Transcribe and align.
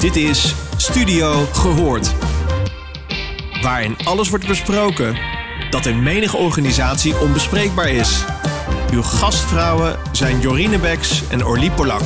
Dit 0.00 0.16
is 0.16 0.54
Studio 0.76 1.32
Gehoord. 1.32 2.14
Waarin 3.62 3.96
alles 4.04 4.28
wordt 4.28 4.46
besproken 4.46 5.16
dat 5.70 5.86
in 5.86 6.02
menige 6.02 6.36
organisatie 6.36 7.20
onbespreekbaar 7.20 7.88
is. 7.88 8.24
Uw 8.92 9.02
gastvrouwen 9.02 9.98
zijn 10.12 10.40
Jorine 10.40 10.78
Beks 10.78 11.28
en 11.28 11.44
Orlie 11.44 11.70
Polak. 11.70 12.00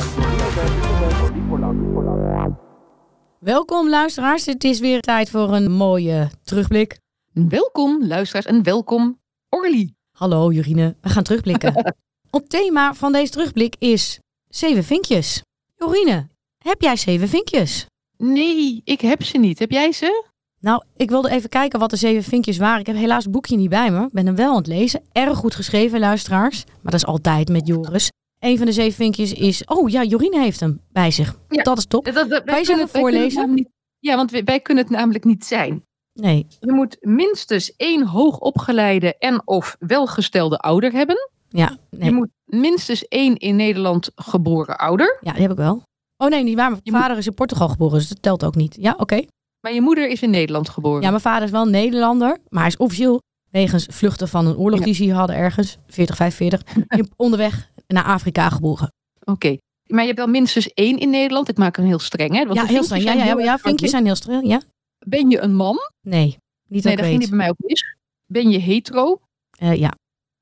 Welkom 3.39 3.89
luisteraars, 3.89 4.45
het 4.45 4.63
is 4.63 4.79
weer 4.79 5.01
tijd 5.01 5.29
voor 5.29 5.53
een 5.53 5.71
mooie 5.71 6.29
terugblik. 6.43 6.99
Welkom 7.33 8.07
luisteraars 8.07 8.45
en 8.45 8.63
welkom 8.63 9.19
Orly. 9.49 9.93
Hallo 10.11 10.51
Jorine, 10.51 10.95
we 11.01 11.09
gaan 11.09 11.23
terugblikken. 11.23 11.73
Het 12.31 12.49
thema 12.49 12.93
van 12.93 13.11
deze 13.11 13.31
terugblik 13.31 13.75
is 13.79 14.19
zeven 14.49 14.83
vinkjes. 14.83 15.41
Jorine, 15.75 16.29
heb 16.69 16.81
jij 16.81 16.95
zeven 16.95 17.27
vinkjes? 17.27 17.85
Nee, 18.17 18.81
ik 18.83 19.01
heb 19.01 19.23
ze 19.23 19.37
niet. 19.37 19.59
Heb 19.59 19.71
jij 19.71 19.91
ze? 19.91 20.23
Nou, 20.59 20.83
ik 20.95 21.09
wilde 21.09 21.29
even 21.29 21.49
kijken 21.49 21.79
wat 21.79 21.89
de 21.89 21.95
zeven 21.95 22.23
vinkjes 22.23 22.57
waren. 22.57 22.79
Ik 22.79 22.85
heb 22.87 22.95
helaas 22.95 23.23
het 23.23 23.31
boekje 23.33 23.55
niet 23.57 23.69
bij 23.69 23.91
me. 23.91 24.03
Ik 24.05 24.11
ben 24.11 24.25
hem 24.25 24.35
wel 24.35 24.49
aan 24.49 24.57
het 24.57 24.67
lezen. 24.67 25.01
Erg 25.11 25.37
goed 25.37 25.55
geschreven, 25.55 25.99
luisteraars. 25.99 26.63
Maar 26.65 26.91
dat 26.91 26.93
is 26.93 27.05
altijd 27.05 27.49
met 27.49 27.67
Joris. 27.67 28.09
Een 28.39 28.57
van 28.57 28.65
de 28.65 28.71
zeven 28.71 28.93
vinkjes 28.93 29.33
is... 29.33 29.65
Oh 29.65 29.89
ja, 29.89 30.03
Jorine 30.03 30.39
heeft 30.39 30.59
hem 30.59 30.81
bij 30.91 31.11
zich. 31.11 31.39
Ja. 31.49 31.63
Dat 31.63 31.77
is 31.77 31.85
top. 31.85 32.05
Dat, 32.05 32.43
Kan 32.43 32.57
je 32.57 32.63
ze 32.65 32.73
even 32.73 32.89
voorlezen? 32.89 33.53
niet- 33.53 33.69
ja, 33.99 34.15
want 34.15 34.31
wij, 34.31 34.43
wij 34.43 34.59
kunnen 34.59 34.83
het 34.83 34.91
namelijk 34.93 35.23
niet 35.23 35.45
zijn. 35.45 35.83
Nee. 36.13 36.45
Je 36.59 36.71
moet 36.71 36.97
minstens 36.99 37.75
één 37.75 38.07
hoogopgeleide 38.07 39.17
en 39.17 39.47
of 39.47 39.75
welgestelde 39.79 40.57
ouder 40.57 40.91
hebben. 40.91 41.29
Ja, 41.49 41.77
nee. 41.89 42.09
Je 42.09 42.15
moet 42.15 42.29
minstens 42.45 43.07
één 43.07 43.35
in 43.37 43.55
Nederland 43.55 44.11
geboren 44.15 44.77
ouder. 44.77 45.17
Ja, 45.21 45.31
die 45.31 45.41
heb 45.41 45.51
ik 45.51 45.57
wel. 45.57 45.83
Oh 46.17 46.29
nee, 46.29 46.43
niet 46.43 46.55
waar. 46.55 46.69
Mijn 46.69 46.81
Je 46.83 46.91
vader 46.91 47.17
is 47.17 47.25
in 47.27 47.33
Portugal 47.33 47.67
geboren, 47.69 47.97
dus 47.99 48.07
dat 48.07 48.21
telt 48.21 48.43
ook 48.43 48.55
niet. 48.55 48.75
Ja, 48.79 48.95
oké. 48.97 49.21
Maar 49.61 49.73
je 49.73 49.81
moeder 49.81 50.09
is 50.09 50.21
in 50.21 50.29
Nederland 50.29 50.69
geboren. 50.69 51.01
Ja, 51.01 51.09
mijn 51.09 51.21
vader 51.21 51.43
is 51.43 51.51
wel 51.51 51.65
Nederlander, 51.65 52.37
maar 52.49 52.61
hij 52.61 52.71
is 52.71 52.77
officieel 52.77 53.21
wegens 53.51 53.85
vluchten 53.89 54.27
van 54.27 54.45
een 54.47 54.55
oorlog 54.57 54.79
Ja. 54.79 54.85
die 54.85 54.93
ze 54.93 55.03
hier 55.03 55.13
hadden 55.13 55.35
ergens, 55.35 55.77
40, 55.87 56.15
45, 56.15 56.61
in- 56.87 57.11
onderweg 57.15 57.71
naar 57.87 58.03
Afrika 58.03 58.49
geboren. 58.49 58.91
Oké. 59.23 59.57
Maar 59.85 59.99
je 60.01 60.05
hebt 60.05 60.17
wel 60.17 60.27
minstens 60.27 60.73
één 60.73 60.97
in 60.99 61.09
Nederland. 61.09 61.49
Ik 61.49 61.57
maak 61.57 61.75
hem 61.75 61.85
heel 61.85 61.99
streng, 61.99 62.33
hè? 62.35 62.45
Want 62.45 62.59
ja, 62.59 62.65
heel 62.65 62.83
streng. 62.83 63.03
Ja, 63.03 63.13
ja, 63.13 63.23
heel 63.23 63.37
ja, 63.39 63.45
ja, 63.45 63.57
vinkjes 63.57 63.89
zijn 63.89 64.05
heel 64.05 64.15
streng. 64.15 64.47
Ja? 64.47 64.61
Ben 65.05 65.29
je 65.29 65.39
een 65.39 65.55
man? 65.55 65.77
Nee, 66.01 66.37
niet 66.69 66.83
Nee, 66.83 66.95
dat 66.95 67.05
ging 67.05 67.19
die 67.19 67.27
bij 67.29 67.37
mij 67.37 67.49
ook 67.49 67.55
mis. 67.57 67.95
Ben 68.25 68.49
je 68.49 68.59
hetero? 68.59 69.19
Eh, 69.59 69.75
ja, 69.75 69.91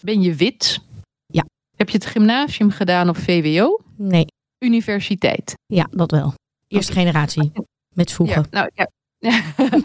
Ben 0.04 0.22
je 0.22 0.36
wit? 0.36 0.80
Ja. 1.26 1.46
Heb 1.78 1.90
je 1.90 1.98
het 1.98 2.06
gymnasium 2.06 2.70
gedaan 2.72 3.10
op 3.10 3.18
VWO? 3.18 3.80
nee, 3.96 4.26
Universiteit? 4.64 5.54
ja, 5.66 5.88
dat 5.92 6.12
wel. 6.12 6.34
Eerste 6.68 6.92
generatie, 6.92 7.52
met 7.94 8.12
voegen. 8.12 8.48
Ja, 8.52 8.70
nou 8.70 8.70
ja. 8.74 8.90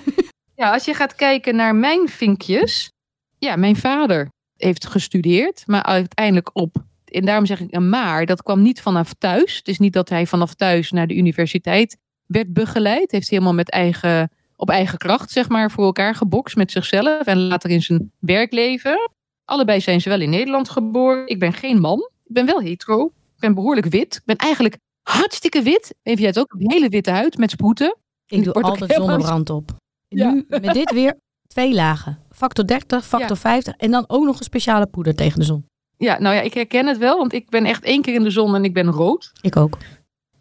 ja, 0.60 0.72
als 0.72 0.84
je 0.84 0.94
gaat 0.94 1.14
kijken 1.14 1.56
naar 1.56 1.74
mijn 1.74 2.08
vinkjes. 2.08 2.92
Ja, 3.38 3.56
mijn 3.56 3.76
vader 3.76 4.28
heeft 4.56 4.86
gestudeerd, 4.86 5.62
maar 5.66 5.82
uiteindelijk 5.82 6.50
op. 6.52 6.76
En 7.04 7.24
daarom 7.24 7.46
zeg 7.46 7.60
ik 7.60 7.74
een 7.74 7.88
maar, 7.88 8.26
dat 8.26 8.42
kwam 8.42 8.62
niet 8.62 8.80
vanaf 8.80 9.12
thuis. 9.12 9.56
Het 9.56 9.68
is 9.68 9.78
niet 9.78 9.92
dat 9.92 10.08
hij 10.08 10.26
vanaf 10.26 10.54
thuis 10.54 10.90
naar 10.90 11.06
de 11.06 11.16
universiteit 11.16 11.96
werd 12.26 12.52
begeleid. 12.52 13.10
Heeft 13.10 13.30
helemaal 13.30 13.54
met 13.54 13.70
eigen, 13.70 14.30
op 14.56 14.70
eigen 14.70 14.98
kracht, 14.98 15.30
zeg 15.30 15.48
maar, 15.48 15.70
voor 15.70 15.84
elkaar 15.84 16.14
gebokst 16.14 16.56
met 16.56 16.70
zichzelf. 16.70 17.26
En 17.26 17.38
later 17.38 17.70
in 17.70 17.82
zijn 17.82 18.12
werkleven. 18.18 19.10
Allebei 19.44 19.80
zijn 19.80 20.00
ze 20.00 20.08
wel 20.08 20.20
in 20.20 20.30
Nederland 20.30 20.68
geboren. 20.68 21.26
Ik 21.26 21.38
ben 21.38 21.52
geen 21.52 21.80
man. 21.80 22.10
Ik 22.24 22.32
ben 22.32 22.46
wel 22.46 22.60
hetero. 22.60 23.12
Ik 23.38 23.44
ben 23.44 23.54
behoorlijk 23.54 23.86
wit. 23.86 24.14
Ik 24.16 24.22
ben 24.24 24.36
eigenlijk 24.36 24.76
hartstikke 25.02 25.62
wit. 25.62 25.94
Even 26.02 26.18
jij 26.20 26.28
het 26.28 26.38
ook? 26.38 26.52
Een 26.52 26.70
hele 26.70 26.88
witte 26.88 27.10
huid 27.10 27.38
met 27.38 27.50
sproeten. 27.50 27.96
Ik 28.26 28.44
doe 28.44 28.52
altijd 28.52 28.90
helemaal- 28.90 29.08
zonnebrand 29.08 29.50
op. 29.50 29.70
Ja. 30.08 30.30
Nu 30.30 30.44
met 30.48 30.72
dit 30.74 30.92
weer 30.92 31.16
twee 31.46 31.74
lagen. 31.74 32.18
Factor 32.30 32.66
30, 32.66 33.06
factor 33.06 33.36
50 33.36 33.74
en 33.76 33.90
dan 33.90 34.04
ook 34.06 34.24
nog 34.24 34.38
een 34.38 34.44
speciale 34.44 34.86
poeder 34.86 35.14
tegen 35.14 35.38
de 35.38 35.44
zon. 35.44 35.66
Ja, 35.96 36.18
nou 36.18 36.34
ja, 36.34 36.40
ik 36.40 36.54
herken 36.54 36.86
het 36.86 36.98
wel, 36.98 37.18
want 37.18 37.32
ik 37.32 37.50
ben 37.50 37.64
echt 37.64 37.84
één 37.84 38.02
keer 38.02 38.14
in 38.14 38.22
de 38.22 38.30
zon 38.30 38.54
en 38.54 38.64
ik 38.64 38.74
ben 38.74 38.86
rood. 38.90 39.32
Ik 39.40 39.56
ook. 39.56 39.78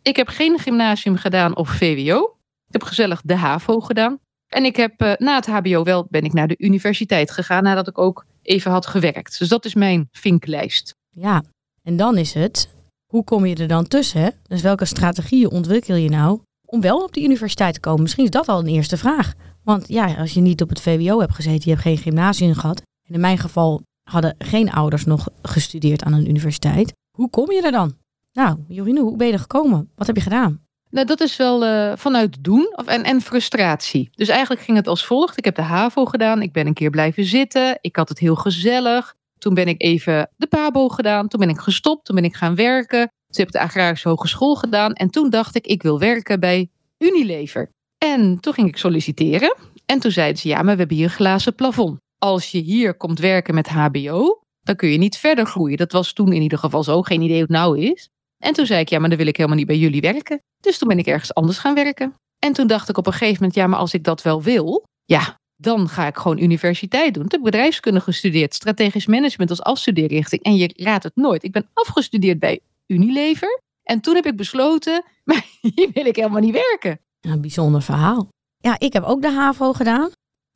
Ik 0.01 0.15
heb 0.15 0.27
geen 0.27 0.59
gymnasium 0.59 1.15
gedaan 1.17 1.55
of 1.55 1.69
VWO. 1.69 2.37
Ik 2.67 2.73
heb 2.73 2.83
gezellig 2.83 3.21
de 3.21 3.35
HAVO 3.35 3.79
gedaan. 3.79 4.19
En 4.47 4.65
ik 4.65 4.75
heb 4.75 5.01
eh, 5.01 5.13
na 5.17 5.35
het 5.35 5.45
HBO 5.45 5.83
wel 5.83 6.07
ben 6.09 6.23
ik 6.23 6.33
naar 6.33 6.47
de 6.47 6.57
universiteit 6.57 7.31
gegaan 7.31 7.63
nadat 7.63 7.87
ik 7.87 7.97
ook 7.97 8.25
even 8.41 8.71
had 8.71 8.85
gewerkt. 8.85 9.39
Dus 9.39 9.49
dat 9.49 9.65
is 9.65 9.73
mijn 9.75 10.07
vinklijst. 10.11 10.95
Ja, 11.09 11.43
en 11.83 11.97
dan 11.97 12.17
is 12.17 12.33
het, 12.33 12.75
hoe 13.17 13.25
kom 13.25 13.45
je 13.45 13.55
er 13.55 13.67
dan 13.67 13.87
tussen? 13.87 14.33
Dus 14.47 14.61
welke 14.61 14.85
strategieën 14.85 15.49
ontwikkel 15.49 15.95
je 15.95 16.09
nou 16.09 16.39
om 16.65 16.81
wel 16.81 17.03
op 17.03 17.13
de 17.13 17.23
universiteit 17.23 17.73
te 17.73 17.79
komen? 17.79 18.01
Misschien 18.01 18.23
is 18.23 18.29
dat 18.29 18.47
al 18.47 18.59
een 18.59 18.67
eerste 18.67 18.97
vraag. 18.97 19.33
Want 19.63 19.87
ja, 19.87 20.13
als 20.13 20.33
je 20.33 20.41
niet 20.41 20.61
op 20.61 20.69
het 20.69 20.81
VWO 20.81 21.19
hebt 21.19 21.35
gezeten, 21.35 21.61
je 21.63 21.69
hebt 21.69 21.81
geen 21.81 21.97
gymnasium 21.97 22.53
gehad. 22.53 22.81
En 23.07 23.13
in 23.13 23.19
mijn 23.19 23.37
geval 23.37 23.81
hadden 24.03 24.35
geen 24.37 24.71
ouders 24.71 25.05
nog 25.05 25.27
gestudeerd 25.41 26.03
aan 26.03 26.13
een 26.13 26.29
universiteit. 26.29 26.93
Hoe 27.17 27.29
kom 27.29 27.51
je 27.51 27.61
er 27.61 27.71
dan? 27.71 27.97
Nou, 28.31 28.57
Jorine, 28.67 29.01
hoe 29.01 29.17
ben 29.17 29.27
je 29.27 29.33
er 29.33 29.39
gekomen? 29.39 29.91
Wat 29.95 30.07
heb 30.07 30.15
je 30.15 30.21
gedaan? 30.21 30.65
Nou, 30.89 31.05
dat 31.05 31.21
is 31.21 31.37
wel 31.37 31.65
eh, 31.65 31.91
vanuit 31.95 32.43
doen 32.43 32.73
of, 32.75 32.85
en, 32.85 33.03
en 33.03 33.21
frustratie. 33.21 34.09
Dus 34.11 34.27
eigenlijk 34.27 34.61
ging 34.61 34.77
het 34.77 34.87
als 34.87 35.05
volgt. 35.05 35.37
Ik 35.37 35.45
heb 35.45 35.55
de 35.55 35.61
HAVO 35.61 36.05
gedaan. 36.05 36.41
Ik 36.41 36.51
ben 36.51 36.67
een 36.67 36.73
keer 36.73 36.89
blijven 36.89 37.25
zitten. 37.25 37.77
Ik 37.81 37.95
had 37.95 38.09
het 38.09 38.19
heel 38.19 38.35
gezellig. 38.35 39.15
Toen 39.37 39.53
ben 39.53 39.67
ik 39.67 39.81
even 39.81 40.29
de 40.37 40.47
PABO 40.47 40.87
gedaan. 40.89 41.27
Toen 41.27 41.39
ben 41.39 41.49
ik 41.49 41.59
gestopt. 41.59 42.05
Toen 42.05 42.15
ben 42.15 42.25
ik 42.25 42.35
gaan 42.35 42.55
werken. 42.55 42.99
Toen 42.99 43.45
heb 43.45 43.47
ik 43.47 43.53
de 43.53 43.59
Agrarische 43.59 44.09
Hogeschool 44.09 44.55
gedaan. 44.55 44.93
En 44.93 45.09
toen 45.09 45.29
dacht 45.29 45.55
ik, 45.55 45.67
ik 45.67 45.83
wil 45.83 45.99
werken 45.99 46.39
bij 46.39 46.69
Unilever. 46.97 47.69
En 47.97 48.39
toen 48.39 48.53
ging 48.53 48.67
ik 48.67 48.77
solliciteren. 48.77 49.55
En 49.85 49.99
toen 49.99 50.11
zeiden 50.11 50.41
ze, 50.41 50.47
ja, 50.47 50.61
maar 50.61 50.73
we 50.73 50.79
hebben 50.79 50.97
hier 50.97 51.05
een 51.05 51.11
glazen 51.11 51.55
plafond. 51.55 51.99
Als 52.17 52.51
je 52.51 52.59
hier 52.59 52.97
komt 52.97 53.19
werken 53.19 53.53
met 53.55 53.67
HBO, 53.67 54.41
dan 54.61 54.75
kun 54.75 54.89
je 54.89 54.97
niet 54.97 55.17
verder 55.17 55.45
groeien. 55.45 55.77
Dat 55.77 55.91
was 55.91 56.13
toen 56.13 56.33
in 56.33 56.41
ieder 56.41 56.57
geval 56.57 56.83
zo. 56.83 57.01
Geen 57.01 57.21
idee 57.21 57.33
hoe 57.33 57.41
het 57.41 57.49
nou 57.49 57.79
is. 57.79 58.09
En 58.37 58.53
toen 58.53 58.65
zei 58.65 58.79
ik, 58.79 58.89
ja, 58.89 58.99
maar 58.99 59.09
dan 59.09 59.17
wil 59.17 59.27
ik 59.27 59.37
helemaal 59.37 59.57
niet 59.57 59.67
bij 59.67 59.77
jullie 59.77 60.01
werken. 60.01 60.41
Dus 60.59 60.77
toen 60.77 60.87
ben 60.87 60.97
ik 60.97 61.05
ergens 61.07 61.33
anders 61.33 61.57
gaan 61.57 61.75
werken. 61.75 62.13
En 62.39 62.53
toen 62.53 62.67
dacht 62.67 62.89
ik 62.89 62.97
op 62.97 63.05
een 63.05 63.11
gegeven 63.11 63.33
moment, 63.33 63.55
ja, 63.55 63.67
maar 63.67 63.79
als 63.79 63.93
ik 63.93 64.03
dat 64.03 64.21
wel 64.21 64.41
wil, 64.41 64.83
ja, 65.05 65.39
dan 65.57 65.89
ga 65.89 66.07
ik 66.07 66.17
gewoon 66.17 66.39
universiteit 66.39 67.13
doen. 67.13 67.25
Ik 67.25 67.31
heb 67.31 67.41
bedrijfskunde 67.41 67.99
gestudeerd, 67.99 68.53
strategisch 68.53 69.05
management 69.05 69.49
als 69.49 69.61
afstudeerrichting. 69.61 70.43
En 70.43 70.55
je 70.55 70.73
raadt 70.75 71.03
het 71.03 71.15
nooit. 71.15 71.43
Ik 71.43 71.51
ben 71.51 71.69
afgestudeerd 71.73 72.39
bij 72.39 72.59
Unilever. 72.87 73.61
En 73.83 74.01
toen 74.01 74.15
heb 74.15 74.25
ik 74.25 74.35
besloten, 74.35 75.03
maar 75.23 75.45
hier 75.61 75.89
wil 75.93 76.05
ik 76.05 76.15
helemaal 76.15 76.41
niet 76.41 76.53
werken. 76.53 76.99
Een 77.21 77.41
bijzonder 77.41 77.81
verhaal. 77.81 78.27
Ja, 78.57 78.79
ik 78.79 78.93
heb 78.93 79.03
ook 79.03 79.21
de 79.21 79.31
HAVO 79.31 79.73
gedaan. 79.73 80.09